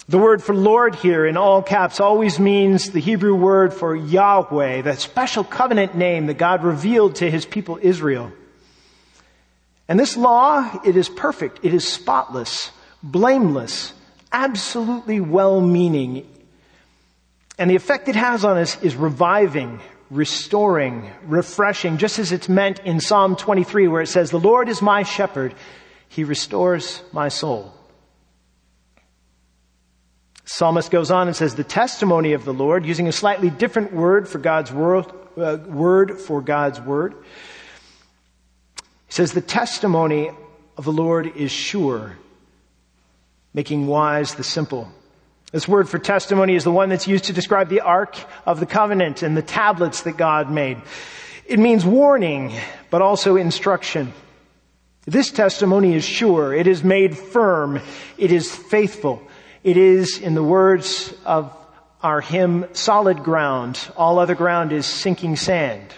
The 0.08 0.16
word 0.16 0.40
for 0.40 0.54
Lord 0.54 0.94
here 0.94 1.26
in 1.26 1.36
all 1.36 1.64
caps 1.64 1.98
always 1.98 2.38
means 2.38 2.90
the 2.90 3.00
Hebrew 3.00 3.34
word 3.34 3.74
for 3.74 3.96
Yahweh, 3.96 4.82
that 4.82 5.00
special 5.00 5.42
covenant 5.42 5.96
name 5.96 6.26
that 6.26 6.38
God 6.38 6.62
revealed 6.62 7.16
to 7.16 7.28
his 7.28 7.44
people 7.44 7.76
Israel. 7.82 8.30
And 9.88 9.98
this 9.98 10.16
law, 10.16 10.80
it 10.84 10.96
is 10.96 11.08
perfect. 11.08 11.58
It 11.64 11.74
is 11.74 11.88
spotless, 11.88 12.70
blameless, 13.02 13.92
absolutely 14.30 15.20
well-meaning. 15.20 16.24
And 17.58 17.68
the 17.68 17.74
effect 17.74 18.08
it 18.08 18.14
has 18.14 18.44
on 18.44 18.58
us 18.58 18.80
is 18.80 18.94
reviving, 18.94 19.80
restoring, 20.10 21.08
refreshing, 21.24 21.96
just 21.96 22.18
as 22.18 22.32
it's 22.32 22.48
meant 22.48 22.80
in 22.80 23.00
Psalm 23.00 23.36
23 23.36 23.88
where 23.88 24.02
it 24.02 24.08
says, 24.08 24.30
the 24.30 24.40
Lord 24.40 24.68
is 24.68 24.82
my 24.82 25.04
shepherd. 25.04 25.54
He 26.08 26.24
restores 26.24 27.02
my 27.12 27.28
soul. 27.28 27.72
Psalmist 30.44 30.90
goes 30.90 31.12
on 31.12 31.28
and 31.28 31.36
says, 31.36 31.54
the 31.54 31.62
testimony 31.62 32.32
of 32.32 32.44
the 32.44 32.52
Lord, 32.52 32.84
using 32.84 33.06
a 33.06 33.12
slightly 33.12 33.50
different 33.50 33.92
word 33.92 34.28
for 34.28 34.38
God's 34.38 34.72
word, 34.72 35.06
uh, 35.36 35.58
word 35.64 36.18
for 36.18 36.40
God's 36.40 36.80
word. 36.80 37.14
He 39.06 39.12
says, 39.12 39.32
the 39.32 39.40
testimony 39.40 40.30
of 40.76 40.84
the 40.84 40.92
Lord 40.92 41.28
is 41.36 41.52
sure, 41.52 42.16
making 43.54 43.86
wise 43.86 44.34
the 44.34 44.42
simple. 44.42 44.90
This 45.52 45.66
word 45.66 45.88
for 45.88 45.98
testimony 45.98 46.54
is 46.54 46.62
the 46.62 46.70
one 46.70 46.90
that's 46.90 47.08
used 47.08 47.24
to 47.24 47.32
describe 47.32 47.68
the 47.68 47.80
Ark 47.80 48.16
of 48.46 48.60
the 48.60 48.66
Covenant 48.66 49.22
and 49.22 49.36
the 49.36 49.42
tablets 49.42 50.02
that 50.02 50.16
God 50.16 50.50
made. 50.50 50.80
It 51.44 51.58
means 51.58 51.84
warning, 51.84 52.54
but 52.90 53.02
also 53.02 53.34
instruction. 53.34 54.12
This 55.06 55.32
testimony 55.32 55.94
is 55.94 56.04
sure. 56.04 56.54
It 56.54 56.68
is 56.68 56.84
made 56.84 57.18
firm. 57.18 57.80
It 58.16 58.30
is 58.30 58.54
faithful. 58.54 59.20
It 59.64 59.76
is, 59.76 60.18
in 60.18 60.34
the 60.34 60.42
words 60.42 61.12
of 61.24 61.52
our 62.00 62.20
hymn, 62.20 62.66
solid 62.72 63.24
ground. 63.24 63.78
All 63.96 64.20
other 64.20 64.36
ground 64.36 64.72
is 64.72 64.86
sinking 64.86 65.34
sand. 65.34 65.92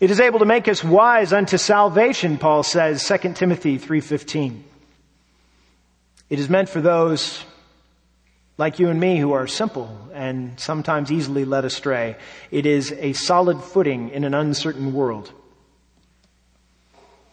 It 0.00 0.10
is 0.10 0.20
able 0.20 0.38
to 0.38 0.46
make 0.46 0.68
us 0.68 0.82
wise 0.82 1.34
unto 1.34 1.58
salvation, 1.58 2.38
Paul 2.38 2.62
says, 2.62 3.06
2 3.06 3.34
Timothy 3.34 3.78
3.15. 3.78 4.62
It 6.30 6.38
is 6.38 6.48
meant 6.48 6.70
for 6.70 6.80
those 6.80 7.44
like 8.58 8.78
you 8.78 8.88
and 8.88 8.98
me 8.98 9.18
who 9.18 9.32
are 9.32 9.46
simple 9.46 10.08
and 10.14 10.58
sometimes 10.58 11.12
easily 11.12 11.44
led 11.44 11.64
astray. 11.64 12.16
It 12.50 12.66
is 12.66 12.92
a 12.92 13.12
solid 13.12 13.60
footing 13.60 14.10
in 14.10 14.24
an 14.24 14.34
uncertain 14.34 14.94
world. 14.94 15.30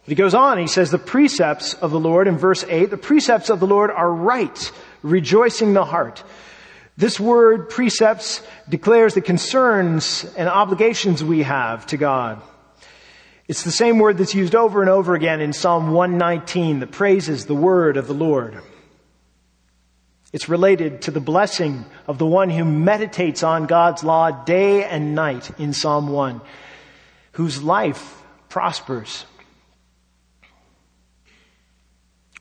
But 0.05 0.09
he 0.09 0.15
goes 0.15 0.33
on, 0.33 0.57
he 0.57 0.67
says, 0.67 0.91
the 0.91 0.97
precepts 0.97 1.75
of 1.75 1.91
the 1.91 1.99
Lord 1.99 2.27
in 2.27 2.37
verse 2.37 2.65
8, 2.67 2.89
the 2.89 2.97
precepts 2.97 3.49
of 3.49 3.61
the 3.61 3.67
Lord 3.67 3.89
are 3.89 4.11
right, 4.11 4.71
rejoicing 5.01 5.73
the 5.73 5.85
heart. 5.85 6.23
This 6.97 7.19
word, 7.19 7.69
precepts, 7.69 8.41
declares 8.67 9.13
the 9.13 9.21
concerns 9.21 10.25
and 10.37 10.49
obligations 10.49 11.23
we 11.23 11.43
have 11.43 11.87
to 11.87 11.97
God. 11.97 12.41
It's 13.47 13.63
the 13.63 13.71
same 13.71 13.97
word 13.97 14.17
that's 14.17 14.35
used 14.35 14.55
over 14.55 14.81
and 14.81 14.89
over 14.89 15.15
again 15.15 15.39
in 15.39 15.53
Psalm 15.53 15.91
119 15.91 16.81
that 16.81 16.91
praises 16.91 17.45
the 17.45 17.55
word 17.55 17.95
of 17.95 18.07
the 18.07 18.13
Lord. 18.13 18.61
It's 20.33 20.49
related 20.49 21.03
to 21.03 21.11
the 21.11 21.19
blessing 21.19 21.85
of 22.07 22.17
the 22.17 22.25
one 22.25 22.49
who 22.49 22.65
meditates 22.65 23.43
on 23.43 23.67
God's 23.67 24.03
law 24.03 24.31
day 24.31 24.83
and 24.83 25.13
night 25.13 25.59
in 25.59 25.73
Psalm 25.73 26.07
1, 26.07 26.41
whose 27.33 27.61
life 27.61 28.19
prospers. 28.49 29.25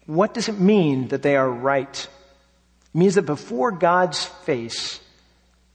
What 0.07 0.33
does 0.33 0.49
it 0.49 0.59
mean 0.59 1.09
that 1.09 1.23
they 1.23 1.37
are 1.37 1.49
right? 1.51 2.09
It 2.95 2.99
means 2.99 3.17
that 3.17 3.27
before 3.27 3.71
God's 3.71 4.25
face, 4.25 4.99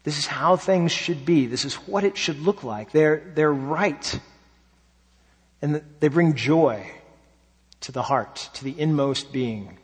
this 0.03 0.17
is 0.17 0.25
how 0.25 0.55
things 0.55 0.91
should 0.91 1.23
be. 1.23 1.45
This 1.45 1.65
is 1.65 1.75
what 1.75 2.03
it 2.03 2.17
should 2.17 2.39
look 2.39 2.63
like. 2.63 2.91
They're, 2.91 3.31
they're 3.35 3.53
right. 3.53 4.19
And 5.61 5.83
they 5.99 6.07
bring 6.07 6.33
joy 6.33 6.89
to 7.81 7.91
the 7.91 8.01
heart, 8.01 8.49
to 8.55 8.63
the 8.63 8.79
inmost 8.79 9.31
being. 9.31 9.77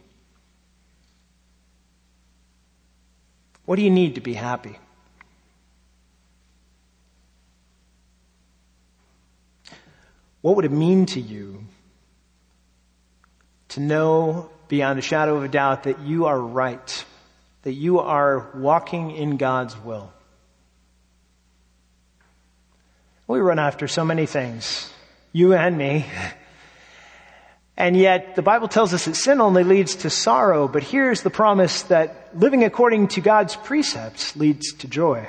What 3.66 3.78
do 3.78 3.82
you 3.82 3.90
need 3.90 4.16
to 4.16 4.22
be 4.22 4.34
happy? 4.34 4.78
What 10.42 10.58
would 10.58 10.66
it 10.66 10.72
mean 10.72 11.06
to 11.08 11.22
you 11.22 11.64
to 13.70 13.80
know 13.80 14.50
beyond 14.68 15.00
a 15.00 15.02
shadow 15.02 15.38
of 15.38 15.44
a 15.44 15.48
doubt 15.48 15.84
that 15.84 16.00
you 16.02 16.26
are 16.26 16.40
right, 16.40 17.06
that 17.62 17.72
you 17.72 18.00
are 18.00 18.50
walking 18.54 19.12
in 19.12 19.38
God's 19.38 19.78
will? 19.78 20.12
We 23.26 23.40
run 23.40 23.58
after 23.58 23.88
so 23.88 24.04
many 24.04 24.26
things, 24.26 24.92
you 25.32 25.54
and 25.54 25.78
me. 25.78 26.06
And 27.76 27.98
yet, 27.98 28.36
the 28.36 28.44
Bible 28.44 28.68
tells 28.68 28.94
us 28.94 29.06
that 29.06 29.16
sin 29.16 29.42
only 29.42 29.64
leads 29.64 29.96
to 29.98 30.10
sorrow, 30.10 30.68
but 30.68 30.84
here's 30.84 31.24
the 31.24 31.32
promise 31.32 31.84
that 31.84 32.30
living 32.38 32.64
according 32.64 33.08
to 33.10 33.22
God's 33.22 33.56
precepts 33.56 34.36
leads 34.36 34.74
to 34.74 34.88
joy. 34.88 35.28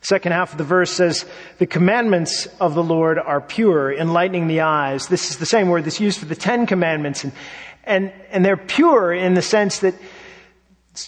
Second 0.00 0.32
half 0.32 0.52
of 0.52 0.58
the 0.58 0.64
verse 0.64 0.90
says, 0.90 1.26
the 1.58 1.66
commandments 1.66 2.48
of 2.58 2.74
the 2.74 2.82
Lord 2.82 3.18
are 3.18 3.40
pure, 3.40 3.92
enlightening 3.92 4.48
the 4.48 4.62
eyes. 4.62 5.08
This 5.08 5.30
is 5.30 5.36
the 5.36 5.46
same 5.46 5.68
word 5.68 5.84
that's 5.84 6.00
used 6.00 6.18
for 6.18 6.24
the 6.24 6.34
Ten 6.34 6.66
Commandments. 6.66 7.24
And, 7.24 7.32
and, 7.84 8.12
and 8.30 8.42
they're 8.42 8.56
pure 8.56 9.12
in 9.12 9.34
the 9.34 9.42
sense 9.42 9.80
that 9.80 9.94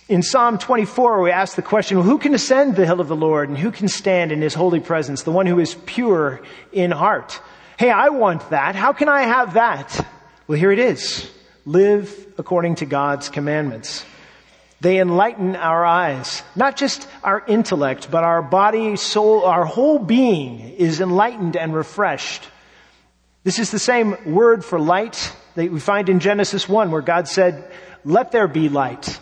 in 0.08 0.22
Psalm 0.22 0.58
24, 0.58 1.22
we 1.22 1.30
ask 1.30 1.56
the 1.56 1.62
question, 1.62 1.96
well, 1.96 2.06
who 2.06 2.18
can 2.18 2.34
ascend 2.34 2.76
the 2.76 2.84
hill 2.84 3.00
of 3.00 3.08
the 3.08 3.16
Lord 3.16 3.48
and 3.48 3.56
who 3.56 3.70
can 3.70 3.88
stand 3.88 4.30
in 4.30 4.42
his 4.42 4.54
holy 4.54 4.80
presence? 4.80 5.22
The 5.22 5.32
one 5.32 5.46
who 5.46 5.58
is 5.58 5.74
pure 5.86 6.42
in 6.70 6.90
heart. 6.90 7.40
Hey, 7.82 7.90
I 7.90 8.10
want 8.10 8.50
that. 8.50 8.76
How 8.76 8.92
can 8.92 9.08
I 9.08 9.22
have 9.22 9.54
that? 9.54 10.06
Well, 10.46 10.56
here 10.56 10.70
it 10.70 10.78
is. 10.78 11.28
Live 11.66 12.32
according 12.38 12.76
to 12.76 12.86
God's 12.86 13.28
commandments. 13.28 14.04
They 14.80 15.00
enlighten 15.00 15.56
our 15.56 15.84
eyes, 15.84 16.44
not 16.54 16.76
just 16.76 17.08
our 17.24 17.44
intellect, 17.44 18.08
but 18.08 18.22
our 18.22 18.40
body, 18.40 18.94
soul, 18.94 19.44
our 19.44 19.64
whole 19.64 19.98
being 19.98 20.60
is 20.60 21.00
enlightened 21.00 21.56
and 21.56 21.74
refreshed. 21.74 22.44
This 23.42 23.58
is 23.58 23.72
the 23.72 23.80
same 23.80 24.32
word 24.32 24.64
for 24.64 24.78
light 24.78 25.32
that 25.56 25.72
we 25.72 25.80
find 25.80 26.08
in 26.08 26.20
Genesis 26.20 26.68
1 26.68 26.92
where 26.92 27.02
God 27.02 27.26
said, 27.26 27.68
let 28.04 28.30
there 28.30 28.46
be 28.46 28.68
light 28.68 29.18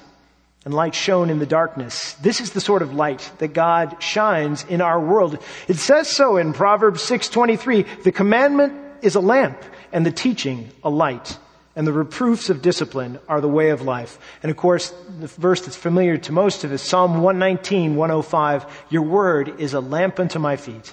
and 0.64 0.74
light 0.74 0.94
shone 0.94 1.30
in 1.30 1.38
the 1.38 1.46
darkness. 1.46 2.14
This 2.14 2.40
is 2.40 2.50
the 2.50 2.60
sort 2.60 2.82
of 2.82 2.94
light 2.94 3.30
that 3.38 3.54
God 3.54 4.02
shines 4.02 4.64
in 4.68 4.80
our 4.80 5.00
world. 5.00 5.38
It 5.68 5.76
says 5.76 6.08
so 6.08 6.36
in 6.36 6.52
Proverbs 6.52 7.02
6:23, 7.02 7.86
the 8.02 8.12
commandment 8.12 8.74
is 9.02 9.14
a 9.14 9.20
lamp 9.20 9.62
and 9.92 10.04
the 10.04 10.12
teaching 10.12 10.70
a 10.84 10.90
light. 10.90 11.38
And 11.76 11.86
the 11.86 11.92
reproofs 11.92 12.50
of 12.50 12.62
discipline 12.62 13.20
are 13.28 13.40
the 13.40 13.48
way 13.48 13.70
of 13.70 13.80
life. 13.80 14.18
And 14.42 14.50
of 14.50 14.56
course, 14.56 14.92
the 15.20 15.28
verse 15.28 15.62
that's 15.62 15.76
familiar 15.76 16.18
to 16.18 16.32
most 16.32 16.64
of 16.64 16.72
us, 16.72 16.82
Psalm 16.82 17.22
119, 17.22 17.94
105, 17.96 18.66
your 18.90 19.02
word 19.02 19.60
is 19.60 19.72
a 19.72 19.80
lamp 19.80 20.18
unto 20.18 20.38
my 20.40 20.56
feet 20.56 20.92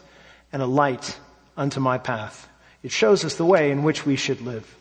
and 0.53 0.61
a 0.61 0.67
light 0.67 1.17
unto 1.57 1.79
my 1.79 1.97
path. 1.97 2.47
It 2.83 2.91
shows 2.91 3.25
us 3.25 3.35
the 3.35 3.43
way 3.43 3.71
in 3.71 3.83
which 3.83 4.05
we 4.05 4.15
should 4.15 4.39
live. 4.39 4.75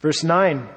Verse 0.00 0.22
9, 0.24 0.68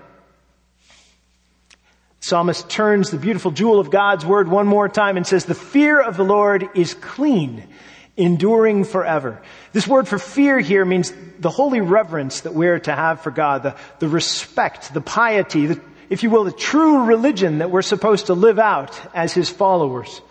Psalmist 2.24 2.70
turns 2.70 3.12
the 3.12 3.18
beautiful 3.18 3.52
jewel 3.52 3.82
of 3.82 3.92
God's 3.92 4.26
word 4.26 4.48
one 4.48 4.66
more 4.66 4.88
time 4.88 5.18
and 5.18 5.28
says, 5.28 5.44
the 5.44 5.54
fear 5.54 6.00
of 6.00 6.16
the 6.16 6.24
Lord 6.24 6.70
is 6.74 6.94
clean, 6.94 7.68
enduring 8.16 8.86
forever. 8.86 9.42
This 9.74 9.86
word 9.86 10.08
for 10.08 10.18
fear 10.18 10.58
here 10.58 10.86
means 10.86 11.12
the 11.40 11.50
holy 11.50 11.82
reverence 11.82 12.40
that 12.42 12.54
we're 12.54 12.80
to 12.80 12.96
have 12.96 13.20
for 13.20 13.30
God, 13.30 13.64
the, 13.64 13.76
the 14.00 14.08
respect, 14.08 14.94
the 14.94 15.02
piety, 15.02 15.66
the, 15.66 15.82
if 16.10 16.24
you 16.24 16.30
will, 16.30 16.46
the 16.46 16.54
true 16.54 17.04
religion 17.04 17.58
that 17.58 17.70
we're 17.70 17.82
supposed 17.82 18.28
to 18.28 18.36
live 18.36 18.58
out 18.58 18.98
as 19.14 19.34
His 19.34 19.50
followers. 19.50 20.22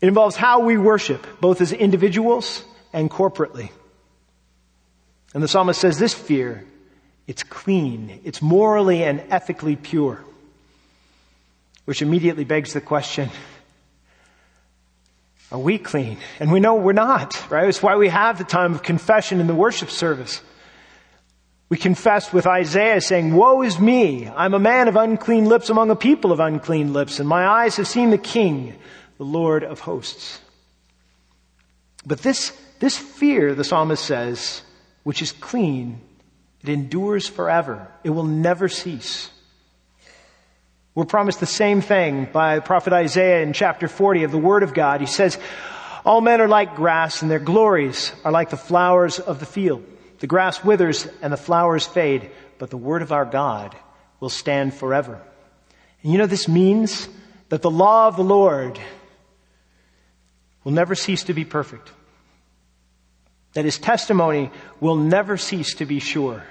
It 0.00 0.08
involves 0.08 0.34
how 0.34 0.58
we 0.58 0.76
worship, 0.76 1.24
both 1.40 1.60
as 1.60 1.72
individuals 1.72 2.64
and 2.92 3.08
corporately. 3.08 3.70
And 5.34 5.40
the 5.40 5.46
psalmist 5.46 5.80
says 5.80 6.00
this 6.00 6.14
fear, 6.14 6.64
it's 7.28 7.44
clean, 7.44 8.22
it's 8.24 8.42
morally 8.42 9.04
and 9.04 9.22
ethically 9.30 9.76
pure. 9.76 10.24
Which 11.90 12.02
immediately 12.02 12.44
begs 12.44 12.72
the 12.72 12.80
question, 12.80 13.30
are 15.50 15.58
we 15.58 15.76
clean? 15.76 16.18
And 16.38 16.52
we 16.52 16.60
know 16.60 16.76
we're 16.76 16.92
not, 16.92 17.50
right? 17.50 17.68
It's 17.68 17.82
why 17.82 17.96
we 17.96 18.08
have 18.08 18.38
the 18.38 18.44
time 18.44 18.74
of 18.74 18.84
confession 18.84 19.40
in 19.40 19.48
the 19.48 19.56
worship 19.56 19.90
service. 19.90 20.40
We 21.68 21.76
confess 21.76 22.32
with 22.32 22.46
Isaiah 22.46 23.00
saying, 23.00 23.34
woe 23.34 23.62
is 23.62 23.80
me. 23.80 24.28
I'm 24.28 24.54
a 24.54 24.60
man 24.60 24.86
of 24.86 24.94
unclean 24.94 25.46
lips 25.46 25.68
among 25.68 25.90
a 25.90 25.96
people 25.96 26.30
of 26.30 26.38
unclean 26.38 26.92
lips, 26.92 27.18
and 27.18 27.28
my 27.28 27.44
eyes 27.44 27.74
have 27.74 27.88
seen 27.88 28.10
the 28.10 28.18
King, 28.18 28.76
the 29.18 29.24
Lord 29.24 29.64
of 29.64 29.80
hosts. 29.80 30.40
But 32.06 32.20
this, 32.20 32.56
this 32.78 32.96
fear, 32.96 33.52
the 33.52 33.64
psalmist 33.64 34.04
says, 34.04 34.62
which 35.02 35.22
is 35.22 35.32
clean, 35.32 36.00
it 36.62 36.68
endures 36.68 37.26
forever. 37.26 37.88
It 38.04 38.10
will 38.10 38.22
never 38.22 38.68
cease. 38.68 39.28
We're 41.00 41.06
promised 41.06 41.40
the 41.40 41.46
same 41.46 41.80
thing 41.80 42.28
by 42.30 42.60
prophet 42.60 42.92
Isaiah 42.92 43.40
in 43.40 43.54
chapter 43.54 43.88
40 43.88 44.24
of 44.24 44.32
the 44.32 44.36
Word 44.36 44.62
of 44.62 44.74
God. 44.74 45.00
He 45.00 45.06
says, 45.06 45.38
all 46.04 46.20
men 46.20 46.42
are 46.42 46.46
like 46.46 46.76
grass 46.76 47.22
and 47.22 47.30
their 47.30 47.38
glories 47.38 48.12
are 48.22 48.30
like 48.30 48.50
the 48.50 48.58
flowers 48.58 49.18
of 49.18 49.40
the 49.40 49.46
field. 49.46 49.82
The 50.18 50.26
grass 50.26 50.62
withers 50.62 51.08
and 51.22 51.32
the 51.32 51.38
flowers 51.38 51.86
fade, 51.86 52.30
but 52.58 52.68
the 52.68 52.76
word 52.76 53.00
of 53.00 53.12
our 53.12 53.24
God 53.24 53.74
will 54.20 54.28
stand 54.28 54.74
forever. 54.74 55.18
And 56.02 56.12
you 56.12 56.18
know 56.18 56.26
this 56.26 56.48
means 56.48 57.08
that 57.48 57.62
the 57.62 57.70
law 57.70 58.06
of 58.06 58.16
the 58.16 58.22
Lord 58.22 58.78
will 60.64 60.72
never 60.72 60.94
cease 60.94 61.24
to 61.24 61.32
be 61.32 61.46
perfect. 61.46 61.90
That 63.54 63.64
his 63.64 63.78
testimony 63.78 64.50
will 64.80 64.96
never 64.96 65.38
cease 65.38 65.76
to 65.76 65.86
be 65.86 65.98
sure 65.98 66.44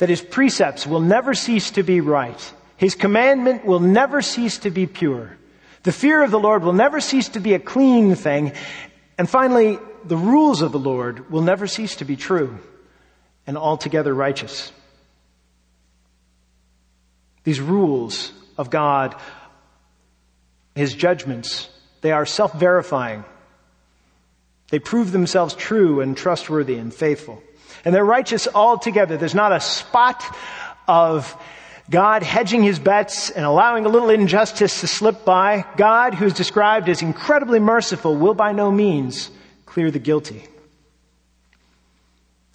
that 0.00 0.08
his 0.08 0.22
precepts 0.22 0.86
will 0.86 1.00
never 1.00 1.34
cease 1.34 1.72
to 1.72 1.82
be 1.82 2.00
right. 2.00 2.54
His 2.80 2.94
commandment 2.94 3.66
will 3.66 3.78
never 3.78 4.22
cease 4.22 4.56
to 4.60 4.70
be 4.70 4.86
pure. 4.86 5.36
The 5.82 5.92
fear 5.92 6.24
of 6.24 6.30
the 6.30 6.40
Lord 6.40 6.64
will 6.64 6.72
never 6.72 6.98
cease 6.98 7.28
to 7.30 7.38
be 7.38 7.52
a 7.52 7.58
clean 7.58 8.14
thing. 8.14 8.54
And 9.18 9.28
finally, 9.28 9.78
the 10.02 10.16
rules 10.16 10.62
of 10.62 10.72
the 10.72 10.78
Lord 10.78 11.30
will 11.30 11.42
never 11.42 11.66
cease 11.66 11.96
to 11.96 12.06
be 12.06 12.16
true 12.16 12.58
and 13.46 13.58
altogether 13.58 14.14
righteous. 14.14 14.72
These 17.44 17.60
rules 17.60 18.32
of 18.56 18.70
God, 18.70 19.14
His 20.74 20.94
judgments, 20.94 21.68
they 22.00 22.12
are 22.12 22.24
self-verifying. 22.24 23.26
They 24.70 24.78
prove 24.78 25.12
themselves 25.12 25.52
true 25.52 26.00
and 26.00 26.16
trustworthy 26.16 26.76
and 26.76 26.94
faithful. 26.94 27.42
And 27.84 27.94
they're 27.94 28.02
righteous 28.06 28.48
altogether. 28.48 29.18
There's 29.18 29.34
not 29.34 29.52
a 29.52 29.60
spot 29.60 30.24
of 30.88 31.36
God 31.90 32.22
hedging 32.22 32.62
his 32.62 32.78
bets 32.78 33.30
and 33.30 33.44
allowing 33.44 33.84
a 33.84 33.88
little 33.88 34.10
injustice 34.10 34.80
to 34.80 34.86
slip 34.86 35.24
by. 35.24 35.64
God, 35.76 36.14
who 36.14 36.26
is 36.26 36.32
described 36.32 36.88
as 36.88 37.02
incredibly 37.02 37.58
merciful, 37.58 38.16
will 38.16 38.34
by 38.34 38.52
no 38.52 38.70
means 38.70 39.30
clear 39.66 39.90
the 39.90 39.98
guilty. 39.98 40.44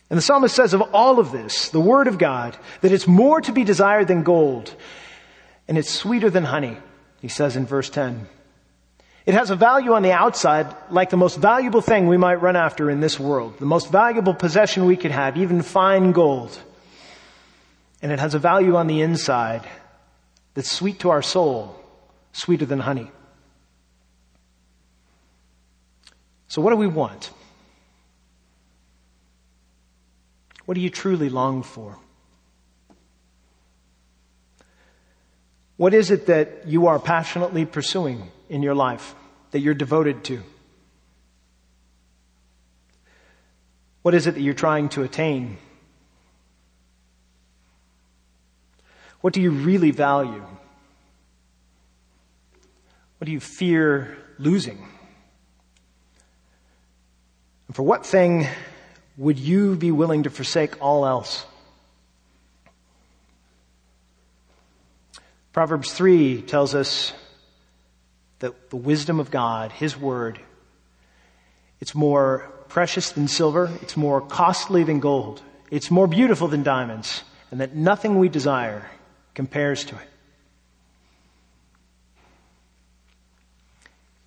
And 0.10 0.18
the 0.18 0.22
psalmist 0.22 0.56
says 0.56 0.74
of 0.74 0.82
all 0.94 1.20
of 1.20 1.32
this, 1.32 1.70
the 1.70 1.82
word 1.82 2.08
of 2.08 2.18
God, 2.18 2.56
that 2.82 2.92
it's 2.92 3.08
more 3.08 3.42
to 3.42 3.52
be 3.52 3.64
desired 3.64 4.08
than 4.08 4.24
gold, 4.24 4.74
and 5.68 5.78
it's 5.78 5.90
sweeter 5.90 6.30
than 6.30 6.44
honey, 6.44 6.78
he 7.22 7.28
says 7.28 7.56
in 7.56 7.66
verse 7.66 7.90
10. 7.90 8.28
It 9.26 9.34
has 9.34 9.50
a 9.50 9.56
value 9.56 9.94
on 9.94 10.04
the 10.04 10.12
outside 10.12 10.74
like 10.92 11.10
the 11.10 11.18
most 11.18 11.38
valuable 11.38 11.82
thing 11.82 12.08
we 12.08 12.18
might 12.18 12.36
run 12.36 12.56
after 12.56 12.90
in 12.92 13.00
this 13.00 13.20
world, 13.20 13.58
the 13.58 13.66
most 13.66 13.92
valuable 13.92 14.36
possession 14.36 14.86
we 14.86 14.96
could 14.96 15.12
have, 15.12 15.36
even 15.36 15.64
fine 15.64 16.12
gold. 16.12 16.58
And 18.02 18.12
it 18.12 18.20
has 18.20 18.36
a 18.36 18.40
value 18.40 18.76
on 18.76 18.88
the 18.88 19.02
inside 19.02 19.68
that's 20.54 20.72
sweet 20.72 21.00
to 21.00 21.10
our 21.10 21.22
soul, 21.22 21.80
sweeter 22.34 22.66
than 22.66 22.80
honey. 22.80 23.12
So 26.48 26.62
what 26.62 26.70
do 26.70 26.78
we 26.78 26.88
want? 26.88 27.32
What 30.66 30.76
do 30.76 30.82
you 30.82 30.90
truly 30.90 31.30
long 31.30 31.64
for? 31.64 31.98
What 35.78 35.94
is 35.94 36.12
it 36.12 36.28
that 36.28 36.68
you 36.68 36.88
are 36.88 37.00
passionately 37.00 37.66
pursuing 37.66 38.32
in 38.50 38.64
your 38.64 38.76
life, 38.76 39.14
that 39.52 39.60
you're 39.60 39.74
devoted 39.74 40.24
to? 40.26 40.42
What 44.02 44.14
is 44.14 44.28
it 44.28 44.36
that 44.36 44.42
you're 44.42 44.54
trying 44.54 44.90
to 44.90 45.04
attain? 45.04 45.58
What 49.26 49.34
do 49.34 49.42
you 49.42 49.50
really 49.50 49.90
value? 49.90 50.46
What 53.18 53.26
do 53.26 53.32
you 53.32 53.40
fear 53.40 54.20
losing? 54.38 54.78
And 57.66 57.76
for 57.76 57.82
what 57.82 58.06
thing 58.06 58.48
would 59.18 59.40
you 59.40 59.78
be 59.78 59.90
willing 59.90 60.22
to 60.24 60.30
forsake 60.30 60.80
all 60.80 61.08
else? 61.08 61.44
Proverbs 65.54 65.92
3 65.92 66.44
tells 66.44 66.76
us 66.76 67.12
that 68.38 68.70
the 68.70 68.78
wisdom 68.78 69.20
of 69.20 69.32
God, 69.32 69.72
His 69.72 69.98
Word, 69.98 70.40
it's 71.80 71.96
more 71.96 72.48
precious 72.68 73.12
than 73.14 73.28
silver, 73.28 73.72
it's 73.82 73.98
more 73.98 74.22
costly 74.22 74.84
than 74.84 75.00
gold, 75.00 75.42
it's 75.72 75.90
more 75.90 76.06
beautiful 76.06 76.48
than 76.48 76.62
diamonds, 76.62 77.24
and 77.50 77.60
that 77.60 77.74
nothing 77.76 78.20
we 78.20 78.30
desire 78.30 78.88
compares 79.36 79.86
to 79.86 79.96
it. 79.96 80.10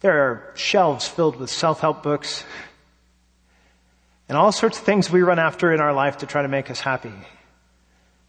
There 0.00 0.30
are 0.30 0.52
shelves 0.54 1.08
filled 1.08 1.36
with 1.36 1.50
self-help 1.50 2.04
books 2.04 2.44
and 4.28 4.38
all 4.38 4.52
sorts 4.52 4.78
of 4.78 4.84
things 4.84 5.10
we 5.10 5.22
run 5.22 5.38
after 5.38 5.72
in 5.72 5.80
our 5.80 5.92
life 5.92 6.18
to 6.18 6.26
try 6.26 6.42
to 6.42 6.48
make 6.48 6.70
us 6.70 6.78
happy. 6.78 7.12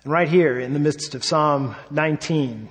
And 0.04 0.12
right 0.12 0.28
here 0.28 0.60
in 0.60 0.74
the 0.74 0.80
midst 0.80 1.14
of 1.14 1.24
Psalm 1.24 1.76
19, 1.92 2.70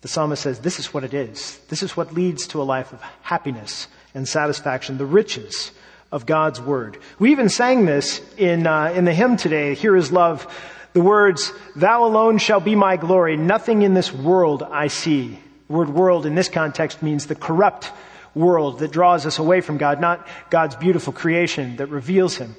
the 0.00 0.08
psalmist 0.08 0.42
says, 0.42 0.60
this 0.60 0.78
is 0.78 0.92
what 0.92 1.04
it 1.04 1.14
is. 1.14 1.60
This 1.68 1.82
is 1.82 1.96
what 1.96 2.12
leads 2.12 2.48
to 2.48 2.60
a 2.60 2.64
life 2.64 2.92
of 2.92 3.00
happiness 3.22 3.86
and 4.14 4.26
satisfaction, 4.26 4.98
the 4.98 5.06
riches 5.06 5.70
of 6.10 6.26
God's 6.26 6.60
word. 6.60 6.98
We 7.18 7.32
even 7.32 7.48
sang 7.48 7.86
this 7.86 8.20
in, 8.36 8.66
uh, 8.66 8.92
in 8.94 9.04
the 9.04 9.14
hymn 9.14 9.36
today, 9.36 9.74
Here 9.74 9.96
is 9.96 10.10
Love. 10.10 10.46
The 10.94 11.00
words, 11.00 11.52
Thou 11.76 12.04
alone 12.04 12.38
shall 12.38 12.60
be 12.60 12.76
my 12.76 12.96
glory. 12.96 13.36
Nothing 13.36 13.82
in 13.82 13.94
this 13.94 14.12
world 14.12 14.62
I 14.62 14.86
see. 14.86 15.38
The 15.66 15.72
word 15.72 15.90
world 15.90 16.24
in 16.24 16.36
this 16.36 16.48
context 16.48 17.02
means 17.02 17.26
the 17.26 17.34
corrupt 17.34 17.90
world 18.34 18.78
that 18.78 18.92
draws 18.92 19.26
us 19.26 19.38
away 19.38 19.60
from 19.60 19.76
God, 19.76 20.00
not 20.00 20.26
God's 20.50 20.76
beautiful 20.76 21.12
creation 21.12 21.76
that 21.76 21.88
reveals 21.88 22.36
Him. 22.36 22.54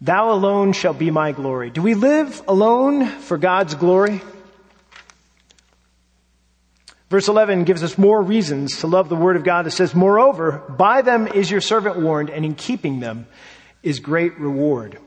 Thou 0.00 0.30
alone 0.30 0.72
shall 0.72 0.94
be 0.94 1.10
my 1.10 1.32
glory. 1.32 1.70
Do 1.70 1.82
we 1.82 1.94
live 1.94 2.40
alone 2.46 3.06
for 3.06 3.36
God's 3.36 3.74
glory? 3.74 4.22
Verse 7.10 7.26
11 7.26 7.64
gives 7.64 7.82
us 7.82 7.98
more 7.98 8.22
reasons 8.22 8.78
to 8.78 8.86
love 8.86 9.08
the 9.08 9.16
Word 9.16 9.34
of 9.34 9.42
God. 9.42 9.66
It 9.66 9.72
says, 9.72 9.92
Moreover, 9.92 10.62
by 10.68 11.02
them 11.02 11.26
is 11.26 11.50
your 11.50 11.62
servant 11.62 11.98
warned, 11.98 12.30
and 12.30 12.44
in 12.44 12.54
keeping 12.54 13.00
them 13.00 13.26
is 13.82 13.98
great 13.98 14.38
reward. 14.38 14.98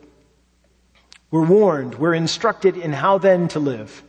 We're 1.32 1.46
warned, 1.46 1.96
we're 1.96 2.14
instructed 2.14 2.78
in 2.78 2.94
how 2.94 3.18
then 3.18 3.48
to 3.50 3.60
live. 3.60 4.04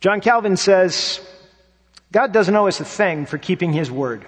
John 0.00 0.20
Calvin 0.20 0.56
says, 0.56 1.20
God 2.12 2.32
doesn't 2.32 2.54
owe 2.54 2.66
us 2.66 2.80
a 2.80 2.84
thing 2.84 3.26
for 3.26 3.38
keeping 3.38 3.72
His 3.72 3.90
Word. 3.90 4.26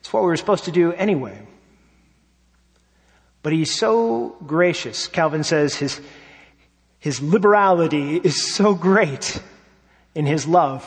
It's 0.00 0.12
what 0.12 0.22
we 0.22 0.28
were 0.28 0.36
supposed 0.36 0.64
to 0.64 0.72
do 0.72 0.92
anyway. 0.92 1.46
But 3.42 3.52
He's 3.52 3.74
so 3.74 4.36
gracious, 4.46 5.08
Calvin 5.08 5.42
says, 5.42 5.74
His, 5.74 6.00
His 6.98 7.20
liberality 7.20 8.16
is 8.16 8.54
so 8.54 8.74
great 8.74 9.40
in 10.14 10.26
His 10.26 10.46
love 10.46 10.86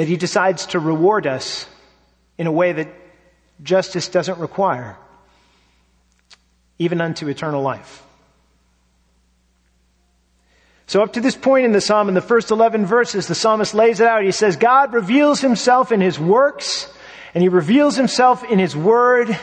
that 0.00 0.08
he 0.08 0.16
decides 0.16 0.66
to 0.66 0.78
reward 0.78 1.26
us 1.26 1.66
in 2.38 2.46
a 2.46 2.52
way 2.52 2.72
that 2.72 2.88
justice 3.62 4.08
doesn't 4.08 4.38
require, 4.38 4.96
even 6.78 7.02
unto 7.02 7.28
eternal 7.28 7.62
life. 7.62 8.02
So 10.90 11.04
up 11.04 11.12
to 11.12 11.20
this 11.20 11.36
point 11.36 11.64
in 11.64 11.70
the 11.70 11.80
psalm, 11.80 12.08
in 12.08 12.14
the 12.14 12.20
first 12.20 12.50
11 12.50 12.84
verses, 12.84 13.28
the 13.28 13.34
psalmist 13.36 13.74
lays 13.74 14.00
it 14.00 14.08
out. 14.08 14.24
He 14.24 14.32
says, 14.32 14.56
God 14.56 14.92
reveals 14.92 15.40
himself 15.40 15.92
in 15.92 16.00
his 16.00 16.18
works, 16.18 16.92
and 17.32 17.42
he 17.42 17.48
reveals 17.48 17.94
himself 17.94 18.42
in 18.42 18.58
his 18.58 18.74
word, 18.74 19.38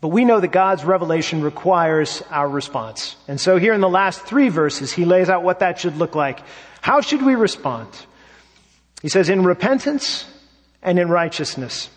but 0.00 0.08
we 0.08 0.24
know 0.24 0.40
that 0.40 0.48
God's 0.48 0.82
revelation 0.82 1.42
requires 1.42 2.22
our 2.30 2.48
response. 2.48 3.16
And 3.28 3.38
so 3.38 3.58
here 3.58 3.74
in 3.74 3.82
the 3.82 3.88
last 3.90 4.22
three 4.22 4.48
verses, 4.48 4.94
he 4.94 5.04
lays 5.04 5.28
out 5.28 5.42
what 5.42 5.58
that 5.58 5.78
should 5.78 5.98
look 5.98 6.14
like. 6.14 6.40
How 6.80 7.02
should 7.02 7.20
we 7.20 7.34
respond? 7.34 7.88
He 9.02 9.10
says, 9.10 9.28
in 9.28 9.44
repentance 9.44 10.24
and 10.80 10.98
in 10.98 11.10
righteousness. 11.10 11.90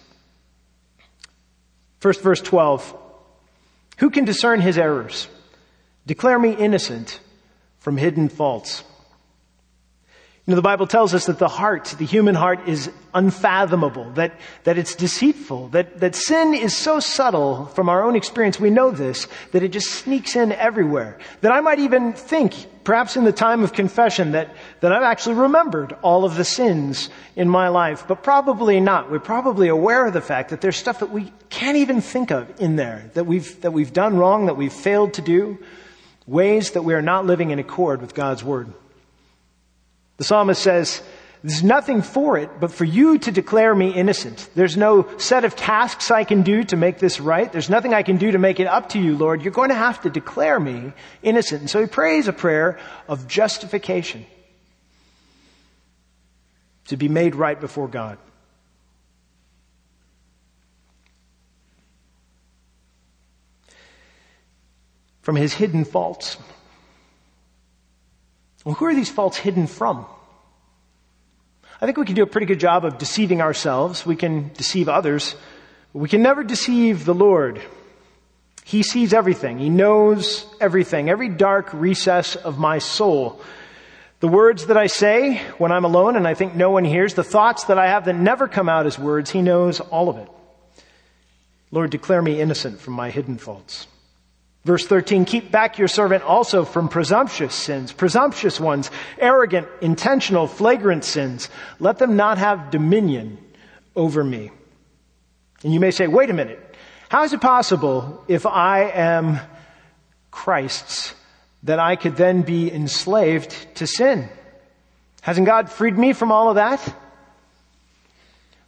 First 2.02 2.20
verse 2.20 2.42
12. 2.42 2.94
Who 4.00 4.10
can 4.10 4.26
discern 4.26 4.60
his 4.60 4.78
errors? 4.78 5.30
Declare 6.06 6.40
me 6.40 6.52
innocent 6.52 7.22
from 7.90 7.98
hidden 7.98 8.30
faults. 8.30 8.84
You 10.46 10.52
know, 10.52 10.58
the 10.58 10.62
Bible 10.62 10.86
tells 10.86 11.16
us 11.16 11.26
that 11.26 11.40
the 11.40 11.48
heart, 11.48 11.96
the 11.98 12.06
human 12.06 12.36
heart 12.36 12.70
is 12.70 12.92
unfathomable, 13.16 14.12
that, 14.12 14.40
that 14.64 14.78
it's 14.78 14.94
deceitful, 14.94 15.70
that, 15.70 16.00
that 16.00 16.14
sin 16.14 16.54
is 16.54 16.78
so 16.78 17.00
subtle 17.00 17.66
from 17.66 17.90
our 17.90 18.04
own 18.04 18.16
experience, 18.16 18.60
we 18.60 18.70
know 18.70 18.92
this, 18.92 19.28
that 19.54 19.64
it 19.64 19.70
just 19.70 19.90
sneaks 19.90 20.36
in 20.36 20.52
everywhere. 20.52 21.18
That 21.42 21.52
I 21.52 21.62
might 21.62 21.80
even 21.80 22.14
think, 22.14 22.54
perhaps 22.84 23.18
in 23.18 23.24
the 23.24 23.32
time 23.32 23.64
of 23.64 23.74
confession, 23.74 24.34
that, 24.34 24.56
that 24.82 24.92
I've 24.92 25.02
actually 25.02 25.34
remembered 25.34 25.94
all 26.04 26.26
of 26.26 26.36
the 26.36 26.46
sins 26.46 27.10
in 27.36 27.50
my 27.50 27.70
life, 27.70 28.06
but 28.08 28.22
probably 28.22 28.80
not. 28.80 29.10
We're 29.10 29.18
probably 29.18 29.68
aware 29.68 30.06
of 30.06 30.14
the 30.14 30.22
fact 30.22 30.52
that 30.52 30.62
there's 30.62 30.78
stuff 30.78 31.00
that 31.00 31.10
we 31.10 31.34
can't 31.50 31.78
even 31.78 32.02
think 32.02 32.30
of 32.30 32.62
in 32.62 32.76
there, 32.76 33.10
that 33.16 33.26
we've, 33.26 33.60
that 33.62 33.72
we've 33.72 33.94
done 33.94 34.16
wrong, 34.16 34.46
that 34.46 34.58
we've 34.58 34.72
failed 34.72 35.16
to 35.16 35.24
do, 35.24 35.58
ways 36.30 36.72
that 36.72 36.84
we 36.84 36.94
are 36.94 37.02
not 37.02 37.26
living 37.26 37.52
in 37.52 37.60
accord 37.60 38.02
with 38.02 38.14
God's 38.14 38.44
Word. 38.44 38.72
The 40.18 40.24
psalmist 40.24 40.62
says, 40.62 41.02
there's 41.42 41.64
nothing 41.64 42.02
for 42.02 42.38
it 42.38 42.50
but 42.60 42.72
for 42.72 42.84
you 42.84 43.18
to 43.20 43.32
declare 43.32 43.74
me 43.74 43.94
innocent. 43.94 44.50
There's 44.56 44.76
no 44.76 45.08
set 45.18 45.46
of 45.46 45.56
tasks 45.56 46.12
I 46.12 46.26
can 46.26 46.42
do 46.42 46.66
to 46.66 46.76
make 46.76 47.00
this 47.00 47.22
right. 47.22 47.50
There's 47.50 47.70
nothing 47.70 47.94
I 47.94 48.04
can 48.04 48.18
do 48.18 48.32
to 48.32 48.38
make 48.38 48.60
it 48.60 48.68
up 48.68 48.90
to 48.90 49.00
you, 49.00 49.18
Lord. 49.18 49.42
You're 49.42 49.54
going 49.54 49.70
to 49.70 49.76
have 49.76 50.02
to 50.02 50.10
declare 50.10 50.60
me 50.60 50.92
innocent. 51.24 51.62
And 51.62 51.70
so 51.70 51.80
he 51.80 51.88
prays 51.88 52.28
a 52.28 52.34
prayer 52.34 52.78
of 53.08 53.28
justification 53.28 54.26
to 56.88 56.98
be 56.98 57.08
made 57.08 57.36
right 57.36 57.60
before 57.60 57.88
God. 57.88 58.18
From 65.30 65.36
his 65.36 65.54
hidden 65.54 65.86
faults, 65.86 66.38
Well, 68.66 68.74
who 68.74 68.86
are 68.86 68.96
these 68.96 69.12
faults 69.12 69.38
hidden 69.38 69.68
from? 69.68 70.08
I 71.80 71.86
think 71.86 72.00
we 72.00 72.06
can 72.08 72.16
do 72.16 72.24
a 72.24 72.26
pretty 72.26 72.48
good 72.48 72.60
job 72.60 72.84
of 72.84 72.98
deceiving 72.98 73.40
ourselves. 73.40 74.08
We 74.08 74.16
can 74.16 74.50
deceive 74.56 74.90
others. 74.90 75.36
We 75.94 76.10
can 76.10 76.24
never 76.24 76.44
deceive 76.44 77.06
the 77.06 77.14
Lord. 77.14 77.62
He 78.64 78.82
sees 78.82 79.14
everything. 79.14 79.60
He 79.60 79.70
knows 79.70 80.48
everything, 80.60 81.12
every 81.12 81.30
dark 81.30 81.70
recess 81.74 82.36
of 82.36 82.58
my 82.58 82.80
soul. 82.80 83.40
The 84.22 84.28
words 84.28 84.66
that 84.66 84.78
I 84.78 84.88
say 84.88 85.44
when 85.60 85.72
I'm 85.72 85.86
alone 85.86 86.16
and 86.16 86.28
I 86.28 86.34
think 86.34 86.56
no 86.56 86.72
one 86.72 86.86
hears, 86.86 87.14
the 87.14 87.24
thoughts 87.24 87.66
that 87.66 87.78
I 87.78 87.86
have 87.86 88.06
that 88.06 88.16
never 88.16 88.48
come 88.48 88.68
out 88.68 88.88
as 88.88 88.98
words, 88.98 89.30
He 89.30 89.44
knows 89.44 89.80
all 89.80 90.10
of 90.10 90.18
it. 90.18 90.28
Lord, 91.70 91.92
declare 91.92 92.24
me 92.24 92.42
innocent 92.42 92.80
from 92.80 92.96
my 92.96 93.12
hidden 93.12 93.38
faults. 93.38 93.86
Verse 94.66 94.86
13, 94.86 95.24
keep 95.24 95.52
back 95.52 95.78
your 95.78 95.88
servant 95.88 96.24
also 96.24 96.66
from 96.66 96.90
presumptuous 96.90 97.56
sins, 97.56 97.94
presumptuous 97.94 98.60
ones, 98.60 98.92
arrogant, 99.18 99.68
intentional, 99.82 100.48
flagrant 100.48 101.06
sins. 101.06 101.50
Let 101.80 101.98
them 101.98 102.18
not 102.18 102.38
have 102.38 102.70
dominion 102.70 103.38
over 103.96 104.24
me. 104.24 104.52
And 105.64 105.74
you 105.74 105.80
may 105.80 105.92
say, 105.92 106.08
wait 106.08 106.30
a 106.30 106.34
minute. 106.34 106.60
How 107.10 107.24
is 107.24 107.34
it 107.34 107.42
possible 107.42 108.24
if 108.28 108.46
I 108.46 108.84
am 108.90 109.40
Christ's 110.30 111.16
that 111.64 111.80
I 111.80 111.96
could 111.96 112.16
then 112.16 112.42
be 112.42 112.72
enslaved 112.72 113.76
to 113.76 113.88
sin? 113.88 114.30
Hasn't 115.22 115.48
God 115.48 115.70
freed 115.70 115.98
me 115.98 116.14
from 116.14 116.32
all 116.32 116.50
of 116.50 116.56
that? 116.56 116.96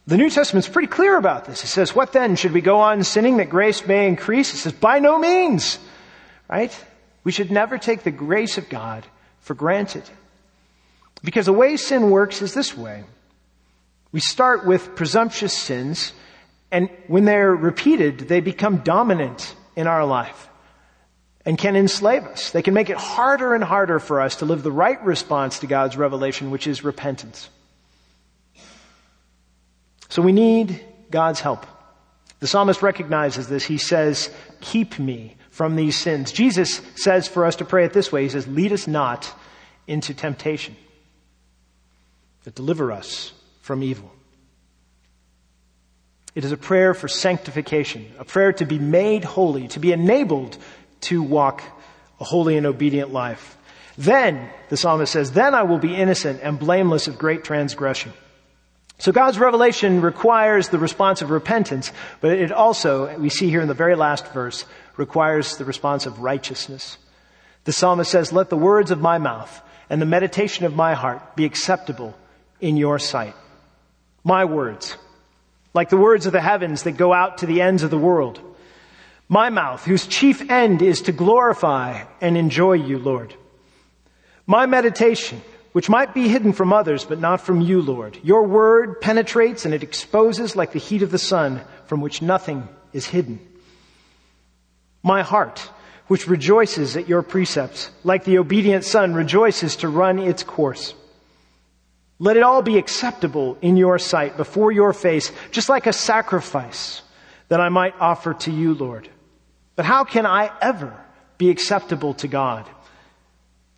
The 0.06 0.16
New 0.16 0.30
Testament's 0.30 0.68
pretty 0.68 0.88
clear 0.88 1.16
about 1.16 1.44
this. 1.44 1.62
It 1.62 1.68
says, 1.68 1.94
what 1.94 2.12
then? 2.12 2.34
Should 2.36 2.52
we 2.52 2.60
go 2.60 2.80
on 2.80 3.04
sinning 3.04 3.36
that 3.36 3.50
grace 3.50 3.86
may 3.86 4.08
increase? 4.08 4.52
It 4.52 4.58
says, 4.58 4.72
by 4.72 4.98
no 4.98 5.18
means. 5.18 5.78
Right? 6.50 6.76
We 7.24 7.32
should 7.32 7.50
never 7.50 7.78
take 7.78 8.02
the 8.02 8.10
grace 8.10 8.58
of 8.58 8.68
God 8.68 9.06
for 9.40 9.54
granted. 9.54 10.02
Because 11.22 11.46
the 11.46 11.52
way 11.52 11.76
sin 11.76 12.10
works 12.10 12.42
is 12.42 12.52
this 12.52 12.76
way. 12.76 13.04
We 14.10 14.20
start 14.20 14.66
with 14.66 14.96
presumptuous 14.96 15.56
sins 15.56 16.12
and 16.72 16.88
when 17.06 17.26
they're 17.26 17.54
repeated, 17.54 18.18
they 18.18 18.40
become 18.40 18.78
dominant 18.78 19.54
in 19.76 19.86
our 19.86 20.06
life 20.06 20.48
and 21.44 21.58
can 21.58 21.76
enslave 21.76 22.24
us. 22.24 22.50
They 22.50 22.62
can 22.62 22.72
make 22.72 22.88
it 22.88 22.96
harder 22.96 23.54
and 23.54 23.62
harder 23.62 23.98
for 23.98 24.22
us 24.22 24.36
to 24.36 24.46
live 24.46 24.62
the 24.62 24.72
right 24.72 25.00
response 25.04 25.58
to 25.58 25.66
God's 25.66 25.98
revelation, 25.98 26.50
which 26.50 26.66
is 26.66 26.82
repentance. 26.82 27.50
So 30.12 30.20
we 30.20 30.32
need 30.32 30.84
God's 31.10 31.40
help. 31.40 31.64
The 32.40 32.46
psalmist 32.46 32.82
recognizes 32.82 33.48
this. 33.48 33.64
He 33.64 33.78
says, 33.78 34.28
keep 34.60 34.98
me 34.98 35.36
from 35.48 35.74
these 35.74 35.96
sins. 35.96 36.32
Jesus 36.32 36.82
says 36.96 37.28
for 37.28 37.46
us 37.46 37.56
to 37.56 37.64
pray 37.64 37.86
it 37.86 37.94
this 37.94 38.12
way. 38.12 38.24
He 38.24 38.28
says, 38.28 38.46
lead 38.46 38.72
us 38.72 38.86
not 38.86 39.32
into 39.86 40.12
temptation, 40.12 40.76
but 42.44 42.54
deliver 42.54 42.92
us 42.92 43.32
from 43.62 43.82
evil. 43.82 44.12
It 46.34 46.44
is 46.44 46.52
a 46.52 46.58
prayer 46.58 46.92
for 46.92 47.08
sanctification, 47.08 48.12
a 48.18 48.26
prayer 48.26 48.52
to 48.52 48.66
be 48.66 48.78
made 48.78 49.24
holy, 49.24 49.68
to 49.68 49.80
be 49.80 49.92
enabled 49.92 50.58
to 51.08 51.22
walk 51.22 51.62
a 52.20 52.24
holy 52.24 52.58
and 52.58 52.66
obedient 52.66 53.14
life. 53.14 53.56
Then, 53.96 54.50
the 54.68 54.76
psalmist 54.76 55.10
says, 55.10 55.32
then 55.32 55.54
I 55.54 55.62
will 55.62 55.78
be 55.78 55.96
innocent 55.96 56.40
and 56.42 56.58
blameless 56.58 57.08
of 57.08 57.16
great 57.16 57.44
transgression. 57.44 58.12
So 58.98 59.10
God's 59.10 59.38
revelation 59.38 60.00
requires 60.00 60.68
the 60.68 60.78
response 60.78 61.22
of 61.22 61.30
repentance, 61.30 61.92
but 62.20 62.38
it 62.38 62.52
also, 62.52 63.18
we 63.18 63.30
see 63.30 63.50
here 63.50 63.60
in 63.60 63.68
the 63.68 63.74
very 63.74 63.96
last 63.96 64.32
verse, 64.32 64.64
requires 64.96 65.56
the 65.56 65.64
response 65.64 66.06
of 66.06 66.20
righteousness. 66.20 66.98
The 67.64 67.72
psalmist 67.72 68.10
says, 68.10 68.32
let 68.32 68.50
the 68.50 68.56
words 68.56 68.90
of 68.90 69.00
my 69.00 69.18
mouth 69.18 69.60
and 69.90 70.00
the 70.00 70.06
meditation 70.06 70.64
of 70.64 70.76
my 70.76 70.94
heart 70.94 71.36
be 71.36 71.44
acceptable 71.44 72.14
in 72.60 72.76
your 72.76 72.98
sight. 72.98 73.34
My 74.24 74.44
words, 74.44 74.96
like 75.74 75.88
the 75.88 75.96
words 75.96 76.26
of 76.26 76.32
the 76.32 76.40
heavens 76.40 76.84
that 76.84 76.92
go 76.92 77.12
out 77.12 77.38
to 77.38 77.46
the 77.46 77.60
ends 77.60 77.82
of 77.82 77.90
the 77.90 77.98
world. 77.98 78.40
My 79.28 79.50
mouth, 79.50 79.84
whose 79.84 80.06
chief 80.06 80.48
end 80.50 80.82
is 80.82 81.02
to 81.02 81.12
glorify 81.12 82.04
and 82.20 82.36
enjoy 82.36 82.74
you, 82.74 82.98
Lord. 82.98 83.34
My 84.46 84.66
meditation, 84.66 85.40
which 85.72 85.88
might 85.88 86.14
be 86.14 86.28
hidden 86.28 86.52
from 86.52 86.72
others, 86.72 87.04
but 87.04 87.18
not 87.18 87.40
from 87.40 87.60
you, 87.60 87.80
Lord. 87.80 88.18
Your 88.22 88.46
word 88.46 89.00
penetrates 89.00 89.64
and 89.64 89.74
it 89.74 89.82
exposes 89.82 90.54
like 90.54 90.72
the 90.72 90.78
heat 90.78 91.02
of 91.02 91.10
the 91.10 91.18
sun, 91.18 91.62
from 91.86 92.00
which 92.00 92.22
nothing 92.22 92.68
is 92.92 93.06
hidden. 93.06 93.40
My 95.02 95.22
heart, 95.22 95.58
which 96.08 96.28
rejoices 96.28 96.96
at 96.96 97.08
your 97.08 97.22
precepts, 97.22 97.90
like 98.04 98.24
the 98.24 98.38
obedient 98.38 98.84
sun 98.84 99.14
rejoices 99.14 99.76
to 99.76 99.88
run 99.88 100.18
its 100.18 100.42
course. 100.42 100.94
Let 102.18 102.36
it 102.36 102.42
all 102.42 102.62
be 102.62 102.78
acceptable 102.78 103.56
in 103.62 103.76
your 103.76 103.98
sight 103.98 104.36
before 104.36 104.70
your 104.70 104.92
face, 104.92 105.32
just 105.50 105.68
like 105.68 105.86
a 105.86 105.92
sacrifice 105.92 107.02
that 107.48 107.60
I 107.60 107.68
might 107.68 107.94
offer 107.98 108.34
to 108.34 108.52
you, 108.52 108.74
Lord. 108.74 109.08
But 109.74 109.86
how 109.86 110.04
can 110.04 110.26
I 110.26 110.50
ever 110.60 110.94
be 111.38 111.50
acceptable 111.50 112.14
to 112.14 112.28
God? 112.28 112.68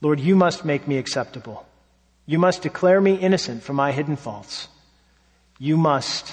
Lord, 0.01 0.21
you 0.21 0.37
must 0.37 0.65
make 0.65 0.87
me 0.87 0.99
acceptable. 0.99 1.65
You 2.27 2.39
must 2.39 2.63
declare 2.63 3.01
me 3.01 3.15
innocent 3.15 3.63
from 3.63 3.77
my 3.77 3.93
hidden 3.93 4.17
faults. 4.17 4.69
You 5.59 5.77
must 5.77 6.33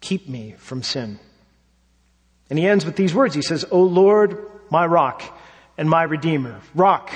keep 0.00 0.28
me 0.28 0.54
from 0.58 0.82
sin. 0.82 1.18
And 2.48 2.58
he 2.58 2.66
ends 2.66 2.84
with 2.84 2.96
these 2.96 3.14
words. 3.14 3.34
He 3.34 3.42
says, 3.42 3.64
O 3.70 3.82
Lord, 3.82 4.38
my 4.70 4.86
rock 4.86 5.22
and 5.76 5.90
my 5.90 6.02
redeemer. 6.04 6.60
Rock, 6.74 7.10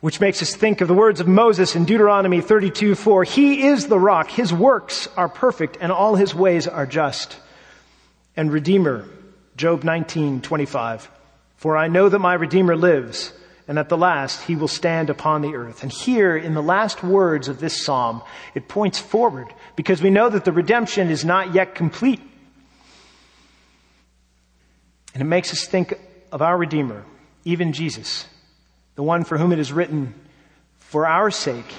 which 0.00 0.20
makes 0.20 0.42
us 0.42 0.54
think 0.54 0.80
of 0.80 0.88
the 0.88 0.94
words 0.94 1.20
of 1.20 1.28
Moses 1.28 1.76
in 1.76 1.84
Deuteronomy 1.84 2.40
32, 2.40 2.94
4. 2.94 3.24
He 3.24 3.66
is 3.66 3.86
the 3.86 3.98
rock. 3.98 4.30
His 4.30 4.52
works 4.52 5.08
are 5.16 5.28
perfect 5.28 5.78
and 5.80 5.92
all 5.92 6.16
his 6.16 6.34
ways 6.34 6.66
are 6.66 6.86
just. 6.86 7.38
And 8.36 8.52
Redeemer, 8.52 9.06
Job 9.56 9.84
19, 9.84 10.40
25. 10.40 11.10
For 11.56 11.76
I 11.76 11.88
know 11.88 12.08
that 12.08 12.18
my 12.18 12.34
Redeemer 12.34 12.76
lives 12.76 13.32
and 13.70 13.78
at 13.78 13.88
the 13.88 13.96
last 13.96 14.42
he 14.48 14.56
will 14.56 14.66
stand 14.66 15.10
upon 15.10 15.42
the 15.42 15.54
earth. 15.54 15.84
And 15.84 15.92
here 15.92 16.36
in 16.36 16.54
the 16.54 16.62
last 16.62 17.04
words 17.04 17.46
of 17.46 17.60
this 17.60 17.84
psalm, 17.84 18.20
it 18.52 18.66
points 18.66 18.98
forward 18.98 19.46
because 19.76 20.02
we 20.02 20.10
know 20.10 20.28
that 20.28 20.44
the 20.44 20.50
redemption 20.50 21.08
is 21.08 21.24
not 21.24 21.54
yet 21.54 21.76
complete. 21.76 22.20
And 25.14 25.22
it 25.22 25.26
makes 25.26 25.52
us 25.52 25.66
think 25.66 25.94
of 26.32 26.42
our 26.42 26.58
Redeemer, 26.58 27.04
even 27.44 27.72
Jesus, 27.72 28.26
the 28.96 29.04
one 29.04 29.22
for 29.22 29.38
whom 29.38 29.52
it 29.52 29.60
is 29.60 29.72
written, 29.72 30.14
For 30.80 31.06
our 31.06 31.30
sake, 31.30 31.72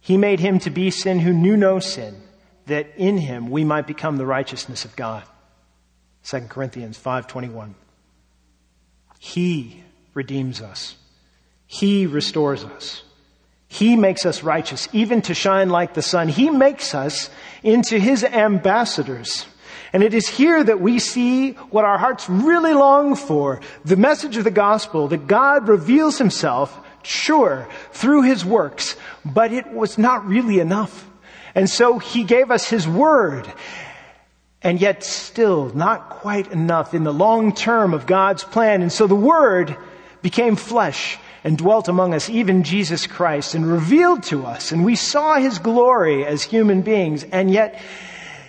he 0.00 0.16
made 0.16 0.40
him 0.40 0.58
to 0.58 0.70
be 0.70 0.90
sin 0.90 1.20
who 1.20 1.32
knew 1.32 1.56
no 1.56 1.78
sin, 1.78 2.20
that 2.66 2.88
in 2.96 3.18
him 3.18 3.48
we 3.48 3.62
might 3.62 3.86
become 3.86 4.16
the 4.16 4.26
righteousness 4.26 4.84
of 4.84 4.96
God. 4.96 5.22
2 6.24 6.48
Corinthians 6.48 6.98
5:21. 6.98 7.76
He 9.20 9.84
redeems 10.16 10.60
us. 10.60 10.96
He 11.66 12.06
restores 12.06 12.64
us. 12.64 13.02
He 13.68 13.96
makes 13.96 14.24
us 14.24 14.42
righteous, 14.42 14.88
even 14.92 15.22
to 15.22 15.34
shine 15.34 15.68
like 15.68 15.94
the 15.94 16.02
sun. 16.02 16.28
He 16.28 16.50
makes 16.50 16.94
us 16.94 17.28
into 17.62 17.98
his 17.98 18.24
ambassadors. 18.24 19.44
And 19.92 20.02
it 20.02 20.14
is 20.14 20.26
here 20.26 20.62
that 20.64 20.80
we 20.80 20.98
see 20.98 21.52
what 21.52 21.84
our 21.84 21.98
hearts 21.98 22.28
really 22.28 22.72
long 22.72 23.14
for. 23.14 23.60
The 23.84 23.96
message 23.96 24.36
of 24.36 24.44
the 24.44 24.50
gospel 24.50 25.08
that 25.08 25.26
God 25.26 25.68
reveals 25.68 26.18
himself, 26.18 26.78
sure, 27.02 27.68
through 27.92 28.22
his 28.22 28.44
works, 28.44 28.96
but 29.24 29.52
it 29.52 29.70
was 29.72 29.98
not 29.98 30.26
really 30.26 30.60
enough. 30.60 31.08
And 31.54 31.68
so 31.68 31.98
he 31.98 32.24
gave 32.24 32.50
us 32.50 32.68
his 32.68 32.88
word. 32.88 33.52
And 34.62 34.80
yet 34.80 35.04
still 35.04 35.72
not 35.74 36.08
quite 36.08 36.50
enough 36.52 36.94
in 36.94 37.04
the 37.04 37.12
long 37.12 37.54
term 37.54 37.94
of 37.94 38.06
God's 38.06 38.44
plan. 38.44 38.82
And 38.82 38.92
so 38.92 39.06
the 39.06 39.14
word 39.14 39.76
became 40.26 40.56
flesh 40.56 41.18
and 41.44 41.56
dwelt 41.56 41.86
among 41.86 42.12
us, 42.12 42.28
even 42.28 42.64
Jesus 42.64 43.06
Christ, 43.06 43.54
and 43.54 43.64
revealed 43.64 44.24
to 44.24 44.44
us. 44.44 44.72
And 44.72 44.84
we 44.84 44.96
saw 44.96 45.36
his 45.36 45.60
glory 45.60 46.26
as 46.26 46.42
human 46.42 46.82
beings. 46.82 47.22
And 47.22 47.48
yet 47.48 47.80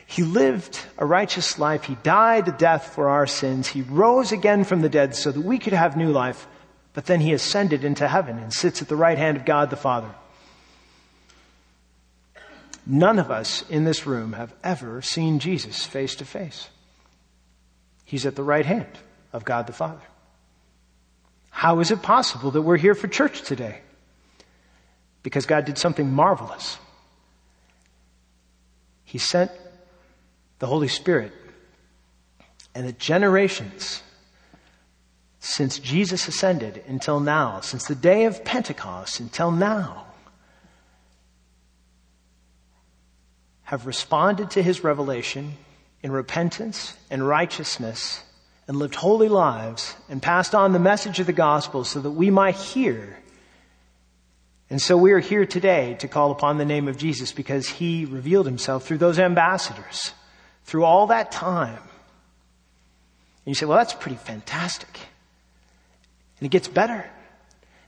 he 0.07 0.23
lived 0.23 0.79
a 0.97 1.05
righteous 1.05 1.59
life. 1.59 1.83
He 1.83 1.93
died 2.01 2.47
a 2.47 2.51
death 2.51 2.95
for 2.95 3.09
our 3.09 3.27
sins. 3.27 3.67
He 3.67 3.83
rose 3.83 4.31
again 4.31 4.63
from 4.63 4.81
the 4.81 4.89
dead 4.89 5.13
so 5.13 5.31
that 5.31 5.39
we 5.39 5.59
could 5.59 5.73
have 5.73 5.95
new 5.95 6.11
life. 6.11 6.47
But 6.93 7.05
then 7.05 7.19
he 7.19 7.31
ascended 7.31 7.83
into 7.83 8.07
heaven 8.07 8.39
and 8.39 8.51
sits 8.51 8.81
at 8.81 8.87
the 8.87 8.95
right 8.95 9.19
hand 9.19 9.37
of 9.37 9.45
God 9.45 9.69
the 9.69 9.75
Father. 9.75 10.09
None 12.87 13.19
of 13.19 13.29
us 13.29 13.63
in 13.69 13.83
this 13.83 14.07
room 14.07 14.33
have 14.33 14.51
ever 14.63 15.03
seen 15.03 15.37
Jesus 15.37 15.85
face 15.85 16.15
to 16.15 16.25
face. 16.25 16.71
He's 18.03 18.25
at 18.25 18.35
the 18.35 18.41
right 18.41 18.65
hand 18.65 18.97
of 19.31 19.45
God 19.45 19.67
the 19.67 19.73
Father. 19.73 20.01
How 21.57 21.79
is 21.79 21.89
it 21.89 22.03
possible 22.03 22.51
that 22.51 22.61
we're 22.61 22.77
here 22.77 22.93
for 22.93 23.07
church 23.07 23.41
today? 23.41 23.79
Because 25.23 25.47
God 25.47 25.65
did 25.65 25.79
something 25.79 26.13
marvelous. 26.13 26.77
He 29.03 29.17
sent 29.17 29.49
the 30.59 30.67
Holy 30.67 30.87
Spirit. 30.87 31.31
And 32.75 32.87
the 32.87 32.91
generations 32.91 34.03
since 35.39 35.79
Jesus 35.79 36.27
ascended 36.27 36.83
until 36.87 37.19
now, 37.19 37.61
since 37.61 37.85
the 37.85 37.95
day 37.95 38.25
of 38.25 38.45
Pentecost 38.45 39.19
until 39.19 39.49
now, 39.49 40.05
have 43.63 43.87
responded 43.87 44.51
to 44.51 44.61
his 44.61 44.83
revelation 44.83 45.53
in 46.03 46.11
repentance 46.11 46.95
and 47.09 47.27
righteousness 47.27 48.21
and 48.67 48.77
lived 48.77 48.95
holy 48.95 49.29
lives 49.29 49.95
and 50.09 50.21
passed 50.21 50.53
on 50.53 50.73
the 50.73 50.79
message 50.79 51.19
of 51.19 51.25
the 51.25 51.33
gospel 51.33 51.83
so 51.83 52.01
that 52.01 52.11
we 52.11 52.29
might 52.29 52.55
hear. 52.55 53.17
And 54.69 54.81
so 54.81 54.97
we 54.97 55.13
are 55.13 55.19
here 55.19 55.45
today 55.45 55.95
to 55.99 56.07
call 56.07 56.31
upon 56.31 56.57
the 56.57 56.65
name 56.65 56.89
of 56.89 56.97
Jesus 56.97 57.31
because 57.31 57.69
he 57.69 58.03
revealed 58.05 58.45
himself 58.45 58.85
through 58.85 58.97
those 58.97 59.19
ambassadors, 59.19 60.11
through 60.65 60.83
all 60.83 61.07
that 61.07 61.31
time. 61.31 61.77
And 61.77 63.45
you 63.45 63.53
say, 63.53 63.65
well, 63.65 63.77
that's 63.77 63.93
pretty 63.93 64.17
fantastic. 64.17 64.99
And 66.39 66.45
it 66.45 66.49
gets 66.49 66.67
better. 66.67 67.09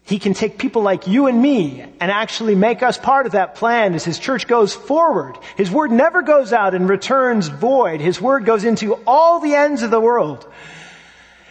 He 0.03 0.17
can 0.17 0.33
take 0.33 0.57
people 0.57 0.81
like 0.81 1.05
you 1.05 1.27
and 1.27 1.39
me 1.39 1.81
and 1.81 2.11
actually 2.11 2.55
make 2.55 2.81
us 2.81 2.97
part 2.97 3.27
of 3.27 3.33
that 3.33 3.55
plan 3.55 3.93
as 3.93 4.03
His 4.03 4.17
church 4.17 4.47
goes 4.47 4.73
forward. 4.73 5.37
His 5.55 5.69
word 5.69 5.91
never 5.91 6.23
goes 6.23 6.51
out 6.51 6.73
and 6.73 6.89
returns 6.89 7.47
void. 7.47 8.01
His 8.01 8.19
word 8.19 8.43
goes 8.43 8.63
into 8.63 8.95
all 9.05 9.39
the 9.39 9.53
ends 9.53 9.83
of 9.83 9.91
the 9.91 9.99
world 9.99 10.51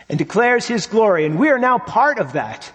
and 0.08 0.18
declares 0.18 0.66
His 0.66 0.86
glory. 0.86 1.24
And 1.24 1.38
we 1.38 1.50
are 1.50 1.58
now 1.58 1.78
part 1.78 2.18
of 2.18 2.32
that. 2.32 2.72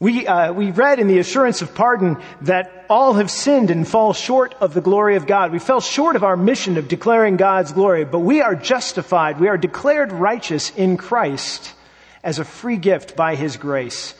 We, 0.00 0.28
uh, 0.28 0.52
we 0.52 0.70
read 0.70 1.00
in 1.00 1.08
the 1.08 1.18
assurance 1.18 1.60
of 1.62 1.74
pardon 1.74 2.22
that 2.42 2.86
all 2.88 3.14
have 3.14 3.32
sinned 3.32 3.72
and 3.72 3.88
fall 3.88 4.12
short 4.12 4.54
of 4.60 4.72
the 4.72 4.80
glory 4.80 5.16
of 5.16 5.26
God. 5.26 5.50
We 5.50 5.58
fell 5.58 5.80
short 5.80 6.14
of 6.14 6.22
our 6.22 6.36
mission 6.36 6.76
of 6.76 6.86
declaring 6.86 7.36
God's 7.36 7.72
glory, 7.72 8.04
but 8.04 8.20
we 8.20 8.40
are 8.40 8.54
justified. 8.54 9.40
We 9.40 9.48
are 9.48 9.58
declared 9.58 10.12
righteous 10.12 10.70
in 10.70 10.96
Christ 10.96 11.74
as 12.22 12.38
a 12.38 12.44
free 12.44 12.76
gift 12.76 13.16
by 13.16 13.34
His 13.34 13.56
grace 13.56 14.14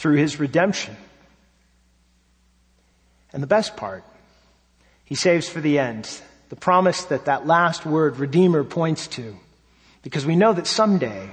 through 0.00 0.16
his 0.16 0.40
redemption. 0.40 0.96
And 3.34 3.42
the 3.42 3.46
best 3.46 3.76
part, 3.76 4.02
he 5.04 5.14
saves 5.14 5.48
for 5.48 5.60
the 5.60 5.78
end 5.78 6.08
the 6.48 6.56
promise 6.56 7.04
that 7.04 7.26
that 7.26 7.46
last 7.46 7.86
word, 7.86 8.16
Redeemer, 8.16 8.64
points 8.64 9.06
to. 9.08 9.36
Because 10.02 10.26
we 10.26 10.34
know 10.34 10.52
that 10.52 10.66
someday 10.66 11.30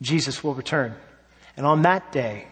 Jesus 0.00 0.42
will 0.42 0.54
return. 0.54 0.94
And 1.56 1.66
on 1.66 1.82
that 1.82 2.12
day, 2.12 2.46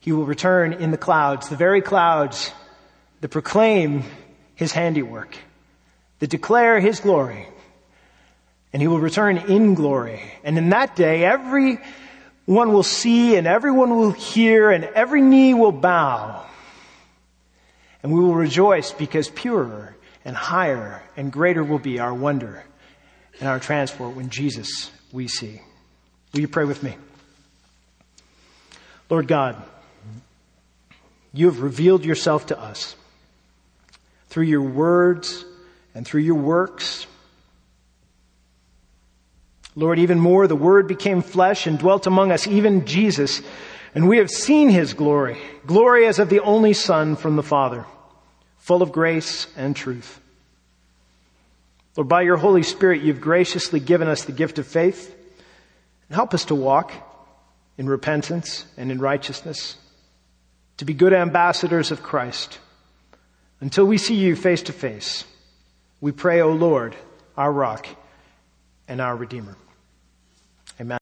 he 0.00 0.12
will 0.12 0.26
return 0.26 0.74
in 0.74 0.90
the 0.90 0.98
clouds, 0.98 1.48
the 1.48 1.56
very 1.56 1.80
clouds 1.80 2.52
that 3.22 3.30
proclaim 3.30 4.02
his 4.54 4.72
handiwork, 4.72 5.38
that 6.18 6.28
declare 6.28 6.78
his 6.78 7.00
glory. 7.00 7.48
And 8.72 8.82
he 8.82 8.88
will 8.88 9.00
return 9.00 9.38
in 9.38 9.74
glory. 9.74 10.20
And 10.42 10.58
in 10.58 10.70
that 10.70 10.94
day, 10.94 11.24
every 11.24 11.78
one 12.46 12.72
will 12.72 12.82
see 12.82 13.36
and 13.36 13.46
everyone 13.46 13.90
will 13.90 14.10
hear 14.10 14.70
and 14.70 14.84
every 14.84 15.22
knee 15.22 15.54
will 15.54 15.72
bow. 15.72 16.44
And 18.02 18.12
we 18.12 18.20
will 18.20 18.34
rejoice 18.34 18.92
because 18.92 19.28
purer 19.28 19.96
and 20.24 20.36
higher 20.36 21.02
and 21.16 21.32
greater 21.32 21.64
will 21.64 21.78
be 21.78 21.98
our 21.98 22.12
wonder 22.12 22.62
and 23.40 23.48
our 23.48 23.58
transport 23.58 24.14
when 24.14 24.28
Jesus 24.28 24.90
we 25.12 25.28
see. 25.28 25.60
Will 26.32 26.40
you 26.40 26.48
pray 26.48 26.64
with 26.64 26.82
me? 26.82 26.96
Lord 29.08 29.26
God, 29.28 29.62
you 31.32 31.46
have 31.46 31.60
revealed 31.60 32.04
yourself 32.04 32.46
to 32.46 32.60
us 32.60 32.94
through 34.28 34.44
your 34.44 34.62
words 34.62 35.44
and 35.94 36.06
through 36.06 36.22
your 36.22 36.36
works 36.36 37.06
Lord, 39.76 39.98
even 39.98 40.20
more, 40.20 40.46
the 40.46 40.54
Word 40.54 40.86
became 40.86 41.20
flesh 41.20 41.66
and 41.66 41.78
dwelt 41.78 42.06
among 42.06 42.30
us, 42.30 42.46
even 42.46 42.86
Jesus, 42.86 43.42
and 43.94 44.08
we 44.08 44.18
have 44.18 44.30
seen 44.30 44.68
His 44.68 44.94
glory, 44.94 45.38
glory 45.66 46.06
as 46.06 46.18
of 46.18 46.28
the 46.28 46.40
only 46.40 46.72
Son 46.72 47.16
from 47.16 47.36
the 47.36 47.42
Father, 47.42 47.84
full 48.58 48.82
of 48.82 48.92
grace 48.92 49.48
and 49.56 49.74
truth. 49.74 50.20
Lord, 51.96 52.08
by 52.08 52.22
your 52.22 52.36
Holy 52.36 52.62
Spirit, 52.62 53.02
you've 53.02 53.20
graciously 53.20 53.80
given 53.80 54.08
us 54.08 54.24
the 54.24 54.32
gift 54.32 54.58
of 54.58 54.66
faith. 54.66 55.14
And 56.08 56.16
Help 56.16 56.34
us 56.34 56.46
to 56.46 56.54
walk 56.54 56.92
in 57.78 57.88
repentance 57.88 58.66
and 58.76 58.90
in 58.90 59.00
righteousness, 59.00 59.76
to 60.78 60.84
be 60.84 60.94
good 60.94 61.12
ambassadors 61.12 61.90
of 61.90 62.02
Christ. 62.02 62.58
Until 63.60 63.86
we 63.86 63.98
see 63.98 64.14
you 64.14 64.36
face 64.36 64.62
to 64.62 64.72
face, 64.72 65.24
we 66.00 66.12
pray, 66.12 66.40
O 66.40 66.50
Lord, 66.50 66.94
our 67.36 67.50
rock 67.50 67.86
and 68.88 69.00
our 69.00 69.16
Redeemer. 69.16 69.56